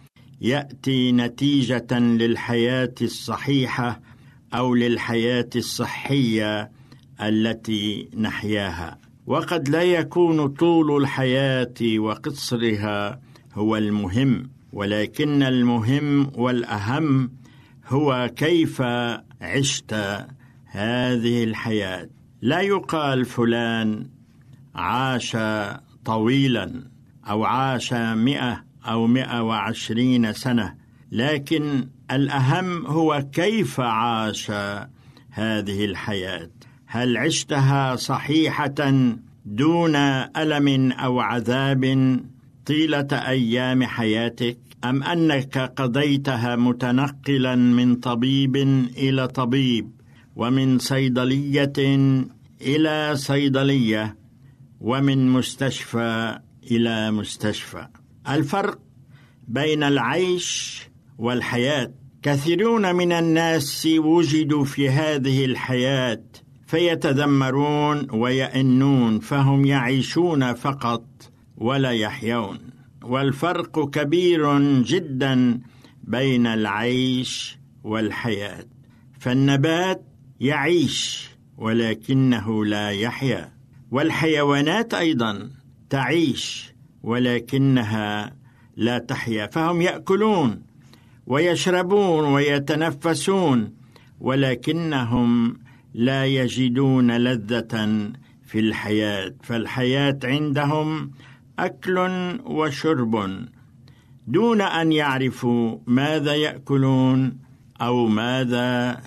يأتي 0.41 1.13
نتيجة 1.13 1.99
للحياة 1.99 2.95
الصحيحة 3.03 4.01
أو 4.55 4.75
للحياة 4.75 5.51
الصحية 5.57 6.71
التي 7.23 8.09
نحياها. 8.17 8.99
وقد 9.27 9.69
لا 9.69 9.83
يكون 9.83 10.49
طول 10.49 11.03
الحياة 11.03 11.75
وقصرها 11.99 13.21
هو 13.55 13.77
المهم 13.77 14.51
ولكن 14.73 15.43
المهم 15.43 16.33
والأهم 16.35 17.42
هو 17.89 18.31
كيف 18.37 18.83
عشت 19.41 19.95
هذه 20.67 21.45
الحياة؟ 21.45 22.09
لا 22.43 22.61
يقال 22.61 23.25
فلان 23.25 24.07
عاش 24.75 25.37
طويلا 26.05 26.85
أو 27.31 27.45
عاش 27.45 27.93
مئة 27.93 28.65
أو 28.85 29.07
مئة 29.07 29.43
وعشرين 29.43 30.33
سنة 30.33 30.75
لكن 31.13 31.89
الأهم 32.11 32.87
هو 32.87 33.27
كيف 33.33 33.81
عاش 33.81 34.51
هذه 35.31 35.85
الحياة؟ 35.85 36.51
هل 36.87 37.17
عشتها 37.17 37.97
صحيحة 37.97 38.75
دون 39.47 39.97
ألم 39.97 40.93
أو 40.93 41.21
عذاب 41.21 42.21
طيلة 42.67 43.09
أيام 43.13 43.85
حياتك؟ 43.85 44.59
أم 44.85 45.03
أنك 45.03 45.59
قضيتها 45.59 46.57
متنقلا 46.57 47.57
من 47.57 47.95
طبيب 47.95 48.57
إلى 48.97 49.29
طبيب 49.29 49.91
ومن 50.37 50.79
صيدلية 50.79 51.73
إلى 52.61 53.17
صيدلية 53.17 54.17
ومن 54.81 55.29
مستشفى 55.29 56.39
إلى 56.71 57.11
مستشفى. 57.11 57.87
الفرق 58.29 58.79
بين 59.49 59.83
العيش 59.83 60.83
والحياة. 61.19 61.93
كثيرون 62.23 62.95
من 62.95 63.13
الناس 63.13 63.89
وجدوا 63.97 64.65
في 64.65 64.91
هذه 64.91 65.45
الحياة 65.45 66.23
فيتذمرون 66.67 68.07
ويئنون 68.11 69.19
فهم 69.21 69.65
يعيشون 69.65 70.55
فقط 70.55 71.05
ولا 71.57 71.91
يحيون. 71.91 72.72
والفرق 73.05 73.91
كبير 73.91 74.59
جدا 74.83 75.61
بين 76.05 76.47
العيش 76.47 77.59
والحياة. 77.85 78.65
فالنبات 79.21 80.05
يعيش 80.41 81.29
ولكنه 81.59 82.65
لا 82.65 82.91
يحيا. 82.91 83.53
والحيوانات 83.91 84.95
أيضا 84.95 85.51
تعيش 85.91 86.73
ولكنها 87.03 88.37
لا 88.77 88.99
تحيا. 88.99 89.47
فهم 89.47 89.83
يأكلون 89.83 90.63
ويشربون 91.27 92.25
ويتنفسون 92.25 93.75
ولكنهم 94.21 95.59
لا 95.95 96.27
يجدون 96.27 97.11
لذة 97.17 98.13
في 98.47 98.59
الحياة. 98.61 99.35
فالحياة 99.43 100.19
عندهم 100.25 101.11
أكل 101.59 101.99
وشرب 102.45 103.47
دون 104.27 104.61
أن 104.61 104.93
يعرفوا 104.93 105.79
ماذا 105.87 106.35
يأكلون 106.35 107.39
أو 107.81 108.07
ماذا 108.07 109.01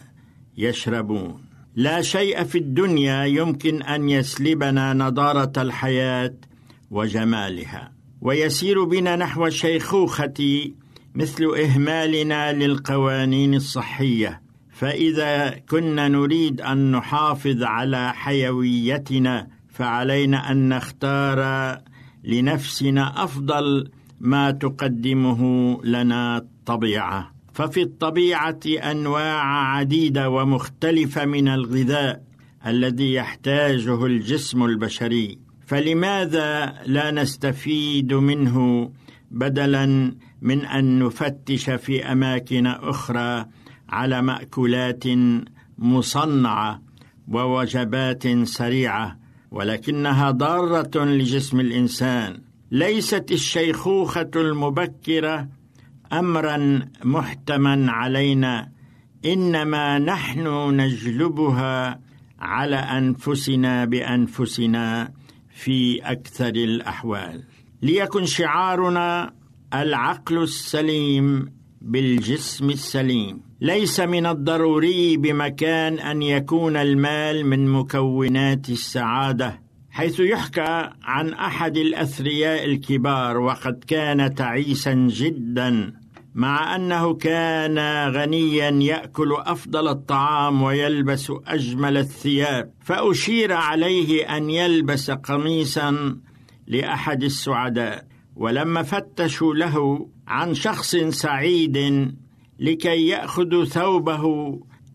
يشربون. 0.57 1.45
لا 1.75 2.01
شيء 2.01 2.43
في 2.43 2.57
الدنيا 2.57 3.25
يمكن 3.25 3.81
أن 3.81 4.09
يسلبنا 4.09 4.93
نضارة 4.93 5.51
الحياة 5.57 6.33
وجمالها. 6.91 7.91
ويسير 8.21 8.83
بنا 8.83 9.15
نحو 9.15 9.47
الشيخوخة 9.47 10.71
مثل 11.15 11.43
إهمالنا 11.43 12.53
للقوانين 12.53 13.53
الصحية. 13.53 14.41
فإذا 14.71 15.49
كنا 15.49 16.07
نريد 16.07 16.61
أن 16.61 16.91
نحافظ 16.91 17.63
على 17.63 18.13
حيويتنا 18.13 19.47
فعلينا 19.69 20.51
أن 20.51 20.69
نختار 20.69 21.39
لنفسنا 22.25 23.23
أفضل 23.23 23.89
ما 24.19 24.51
تقدمه 24.51 25.41
لنا 25.83 26.37
الطبيعة. 26.37 27.31
ففي 27.53 27.81
الطبيعة 27.81 28.59
أنواع 28.67 29.75
عديدة 29.75 30.29
ومختلفة 30.29 31.25
من 31.25 31.47
الغذاء 31.47 32.23
الذي 32.67 33.13
يحتاجه 33.13 34.05
الجسم 34.05 34.63
البشري. 34.63 35.39
فلماذا 35.65 36.75
لا 36.85 37.11
نستفيد 37.11 38.13
منه 38.13 38.89
بدلا 39.31 40.15
من 40.41 40.65
أن 40.65 40.99
نفتش 40.99 41.69
في 41.69 42.11
أماكن 42.11 42.67
أخرى 42.67 43.45
على 43.89 44.21
مأكولات 44.21 45.03
مصنعة 45.77 46.81
ووجبات 47.27 48.27
سريعة 48.43 49.24
ولكنها 49.51 50.31
ضارة 50.31 51.05
لجسم 51.05 51.59
الإنسان. 51.59 52.41
ليست 52.71 53.31
الشيخوخة 53.31 54.31
المبكرة 54.35 55.47
امرا 56.13 56.89
محتما 57.03 57.91
علينا 57.91 58.71
إنما 59.25 59.99
نحن 59.99 60.47
نجلبها 60.81 61.99
على 62.39 62.75
أنفسنا 62.75 63.85
بأنفسنا 63.85 65.13
في 65.49 65.99
أكثر 66.01 66.49
الأحوال. 66.49 67.43
ليكن 67.81 68.25
شعارنا 68.25 69.33
العقل 69.73 70.43
السليم 70.43 71.51
بالجسم 71.81 72.69
السليم. 72.69 73.44
ليس 73.61 73.99
من 73.99 74.25
الضروري 74.25 75.17
بمكان 75.17 75.99
أن 75.99 76.21
يكون 76.21 76.77
المال 76.77 77.45
من 77.45 77.67
مكونات 77.69 78.69
السعادة 78.69 79.61
حيث 79.91 80.19
يحكى 80.19 80.89
عن 81.03 81.33
أحد 81.33 81.77
الأثرياء 81.77 82.65
الكبار 82.65 83.37
وقد 83.37 83.83
كان 83.87 84.35
تعيسا 84.35 84.93
جدا 84.93 85.93
مع 86.33 86.75
أنه 86.75 87.13
كان 87.13 87.79
غنيا 88.09 88.69
يأكل 88.69 89.33
أفضل 89.37 89.87
الطعام 89.87 90.61
ويلبس 90.61 91.31
أجمل 91.47 91.97
الثياب 91.97 92.71
فأشير 92.81 93.53
عليه 93.53 94.37
أن 94.37 94.49
يلبس 94.49 95.11
قميصا 95.11 96.17
لأحد 96.67 97.23
السعداء 97.23 98.05
ولما 98.35 98.83
فتشوا 98.83 99.53
له 99.53 100.07
عن 100.27 100.53
شخص 100.53 100.95
سعيد 100.95 101.77
لكي 102.59 103.07
يأخذ 103.07 103.63
ثوبه 103.63 104.23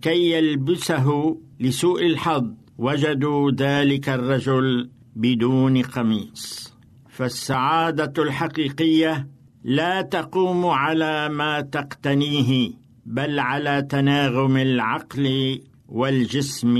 كي 0.03 0.31
يلبسه 0.31 1.39
لسوء 1.61 2.07
الحظ. 2.07 2.47
وجدوا 2.79 3.51
ذلك 3.51 4.09
الرجل 4.09 4.91
بدون 5.17 5.83
قميص. 5.83 6.75
فالسعادة 7.09 8.23
الحقيقية 8.23 9.29
لا 9.65 10.03
تقوم 10.03 10.67
على 10.67 11.29
ما 11.29 11.61
تقتنيه 11.61 12.71
بل 13.07 13.39
على 13.39 13.83
تناغم 13.83 14.57
العقل 14.57 15.61
والجسم 15.89 16.77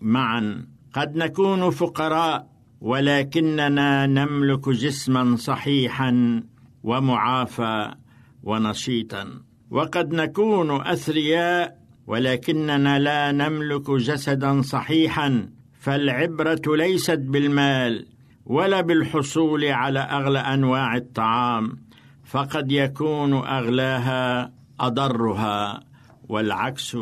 معا. 0.00 0.66
قد 0.92 1.16
نكون 1.16 1.70
فقراء 1.70 2.50
ولكننا 2.80 4.06
نملك 4.06 4.68
جسما 4.68 5.36
صحيحا 5.36 6.42
ومعافى 6.82 7.94
ونشيطا. 8.42 9.45
وقد 9.70 10.12
نكون 10.12 10.86
أثرياء 10.86 11.78
ولكننا 12.06 12.98
لا 12.98 13.32
نملك 13.32 13.90
جسدا 13.90 14.62
صحيحا 14.62 15.48
فالعبرة 15.80 16.76
ليست 16.76 17.18
بالمال 17.18 18.06
ولا 18.46 18.80
بالحصول 18.80 19.64
على 19.64 19.98
أغلى 19.98 20.38
أنواع 20.38 20.96
الطعام 20.96 21.78
فقد 22.24 22.72
يكون 22.72 23.32
أغلاها 23.32 24.52
أضرها 24.80 25.80
والعكس 26.28 26.96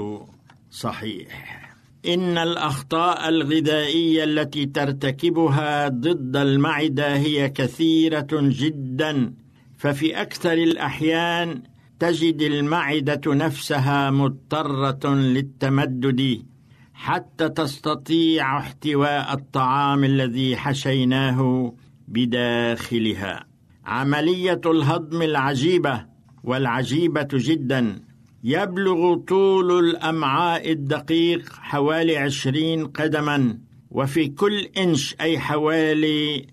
صحيح. 0.71 1.61
إن 2.07 2.39
الأخطاء 2.39 3.29
الغذائية 3.29 4.25
التي 4.25 4.67
ترتكبها 4.67 5.89
ضد 5.89 6.37
المعدة 6.37 7.17
هي 7.17 7.49
كثيرة 7.49 8.29
جدا 8.33 9.35
ففي 9.79 10.21
أكثر 10.21 10.53
الأحيان 10.53 11.63
تجد 12.05 12.43
المعدة 12.43 13.21
نفسها 13.27 14.11
مضطرة 14.11 15.15
للتمدد 15.15 16.43
حتى 16.95 17.49
تستطيع 17.49 18.59
احتواء 18.59 19.35
الطعام 19.35 20.05
الذي 20.05 20.57
حشيناه 20.57 21.73
بداخلها. 22.09 23.45
عملية 23.85 24.61
الهضم 24.67 25.23
العجيبة 25.23 26.05
والعجيبة 26.45 27.29
جدا. 27.33 28.01
يبلغ 28.45 29.15
طول 29.15 29.85
الأمعاء 29.85 30.73
الدقيق 30.73 31.53
حوالي 31.53 32.17
عشرين 32.17 32.87
قدما 32.87 33.59
وفي 33.91 34.29
كل 34.29 34.59
إنش 34.77 35.17
أي 35.21 35.39
حوالي 35.39 36.47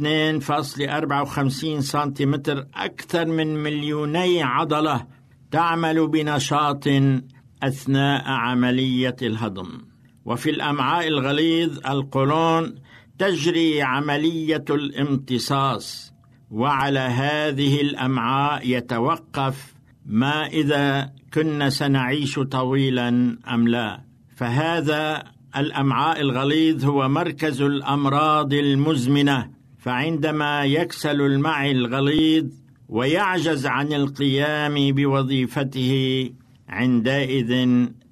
2.54 0.00 1.78
سنتيمتر 1.80 2.66
أكثر 2.74 3.26
من 3.26 3.62
مليوني 3.62 4.42
عضلة 4.42 5.06
تعمل 5.50 6.08
بنشاط 6.08 6.84
أثناء 7.62 8.22
عملية 8.26 9.16
الهضم. 9.22 9.68
وفي 10.24 10.50
الأمعاء 10.50 11.08
الغليظ 11.08 11.86
القولون 11.86 12.74
تجري 13.18 13.82
عملية 13.82 14.64
الامتصاص 14.70 16.12
وعلى 16.50 16.98
هذه 16.98 17.80
الأمعاء 17.80 18.68
يتوقف 18.68 19.74
ما 20.06 20.46
إذا 20.46 21.12
كنا 21.34 21.70
سنعيش 21.70 22.38
طويلا 22.38 23.08
أم 23.48 23.68
لا. 23.68 24.00
فهذا 24.36 25.22
الأمعاء 25.56 26.20
الغليظ 26.20 26.84
هو 26.84 27.08
مركز 27.08 27.62
الأمراض 27.62 28.52
المزمنة 28.52 29.57
فعندما 29.78 30.64
يكسل 30.64 31.20
المعي 31.20 31.70
الغليظ 31.70 32.46
ويعجز 32.88 33.66
عن 33.66 33.92
القيام 33.92 34.74
بوظيفته 34.92 36.30
عندئذ 36.68 37.68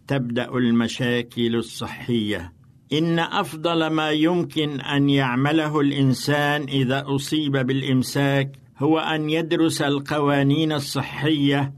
تبدأ 0.06 0.48
المشاكل 0.48 1.56
الصحية. 1.56 2.52
إن 2.92 3.18
أفضل 3.18 3.86
ما 3.86 4.10
يمكن 4.10 4.80
أن 4.80 5.10
يعمله 5.10 5.80
الإنسان 5.80 6.62
إذا 6.62 7.04
أصيب 7.06 7.52
بالإمساك 7.52 8.52
هو 8.78 8.98
أن 8.98 9.30
يدرس 9.30 9.82
القوانين 9.82 10.72
الصحية 10.72 11.72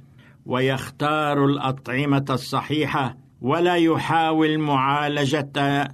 ويختار 0.47 1.45
الأطعمة 1.45 2.25
الصحيحة 2.31 3.17
ولا 3.41 3.75
يحاول 3.77 4.59
معالجة 4.59 5.89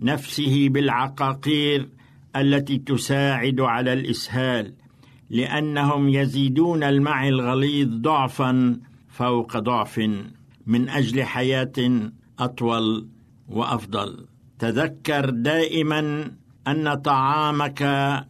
نفسه 0.00 0.68
بالعقاقير 0.68 1.88
التي 2.36 2.78
تساعد 2.78 3.60
على 3.60 3.92
الإسهال 3.92 4.74
لأنهم 5.30 6.08
يزيدون 6.08 6.82
المعي 6.82 7.28
الغليظ 7.28 7.88
ضعفا 7.88 8.80
فوق 9.08 9.58
ضعف 9.58 9.98
من 10.66 10.88
أجل 10.88 11.22
حياة 11.22 11.72
أطول 12.38 13.08
وأفضل. 13.48 14.26
تذكر 14.58 15.30
دائما 15.30 16.30
أن 16.68 16.94
طعامك 16.94 17.82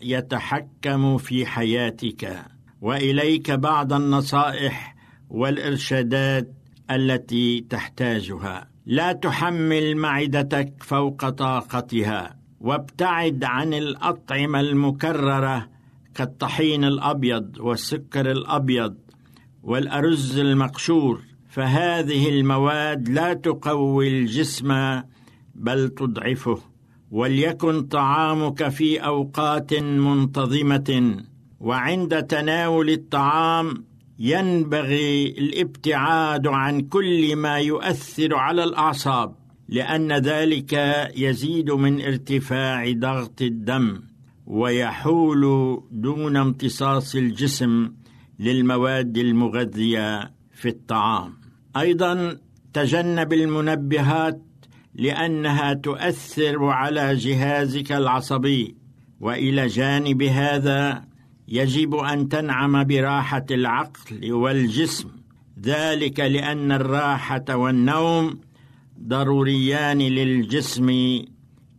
يتحكم 0.03 1.19
في 1.19 1.47
حياتك 1.47 2.43
وإليك 2.81 3.51
بعض 3.51 3.93
النصائح 3.93 4.97
والإرشادات 5.31 6.53
التي 6.91 7.61
تحتاجها. 7.61 8.69
لا 8.87 9.13
تحمل 9.13 9.97
معدتك 9.97 10.73
فوق 10.81 11.29
طاقتها. 11.29 12.42
وابتعد 12.63 13.45
عن 13.45 13.75
الأطعمة 13.75 14.61
المكررة 14.61 15.69
كالطحين 16.15 16.85
الأبيض 16.85 17.59
والسكر 17.61 18.31
الأبيض 18.31 18.95
والأرز 19.63 20.39
المقشور. 20.39 21.21
فهذه 21.49 22.29
المواد 22.29 23.09
لا 23.09 23.33
تقوي 23.35 24.09
الجسم 24.09 25.01
بل 25.55 25.89
تضعفه 25.89 26.59
وليكن 27.11 27.83
طعامك 27.83 28.69
في 28.69 28.99
أوقات 28.99 29.75
منتظمة. 29.75 31.17
وعند 31.61 32.23
تناول 32.23 32.91
الطعام 32.91 33.85
ينبغي 34.19 35.27
الابتعاد 35.27 36.47
عن 36.47 36.81
كل 36.81 37.37
ما 37.37 37.57
يؤثر 37.59 38.35
على 38.35 38.65
الأعصاب. 38.65 39.42
لأن 39.73 40.13
ذلك 40.13 40.73
يزيد 41.17 41.71
من 41.71 42.01
ارتفاع 42.01 42.93
ضغط 42.93 43.43
الدم 43.43 44.03
ويحول 44.47 45.43
دون 45.91 46.37
امتصاص 46.37 47.15
الجسم 47.15 47.93
للمواد 48.39 49.19
المغذية 49.19 50.33
في 50.53 50.69
الطعام. 50.69 51.33
أيضا 51.77 52.39
تجنب 52.73 53.33
المنبهات 53.33 54.43
لأنها 54.95 55.75
تؤثر 55.75 56.65
على 56.65 57.15
جهازك 57.15 57.93
العصبي 57.93 58.77
وإلى 59.21 59.67
جانب 59.67 60.23
هذا 60.23 61.05
يجب 61.49 61.95
أن 61.95 62.29
تنعم 62.29 62.85
براحة 62.85 63.47
العقل 63.51 64.33
والجسم. 64.33 65.09
ذلك 65.63 66.21
لأن 66.21 66.73
الراحة 66.73 67.57
والنوم 67.57 68.52
ضروريان 69.09 69.99
للجسم 69.99 71.19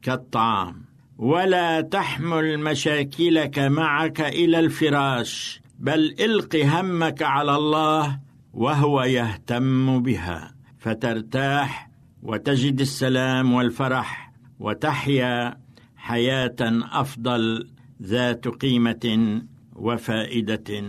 كالطعام. 0.01 0.85
ولا 1.17 1.81
تحمل 1.81 2.59
مشاكلك 2.59 3.59
معك 3.59 4.21
إلى 4.21 4.59
الفراش 4.59 5.61
بل 5.79 6.15
إلق 6.19 6.55
همك 6.55 7.23
على 7.23 7.55
الله 7.55 8.19
وهو 8.53 9.03
يهتم 9.03 10.03
بها. 10.03 10.55
فترتاح 10.77 11.89
وتجد 12.23 12.81
السلام 12.81 13.53
والفرح 13.53 14.33
وتحيا 14.59 15.57
حياة 15.95 16.55
أفضل 16.91 17.69
ذات 18.01 18.47
قيمة 18.47 19.41
وفائدة. 19.75 20.83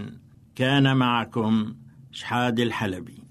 كان 0.55 0.97
معكم 0.97 1.74
شحاد 2.12 2.61
الحلبي. 2.61 3.23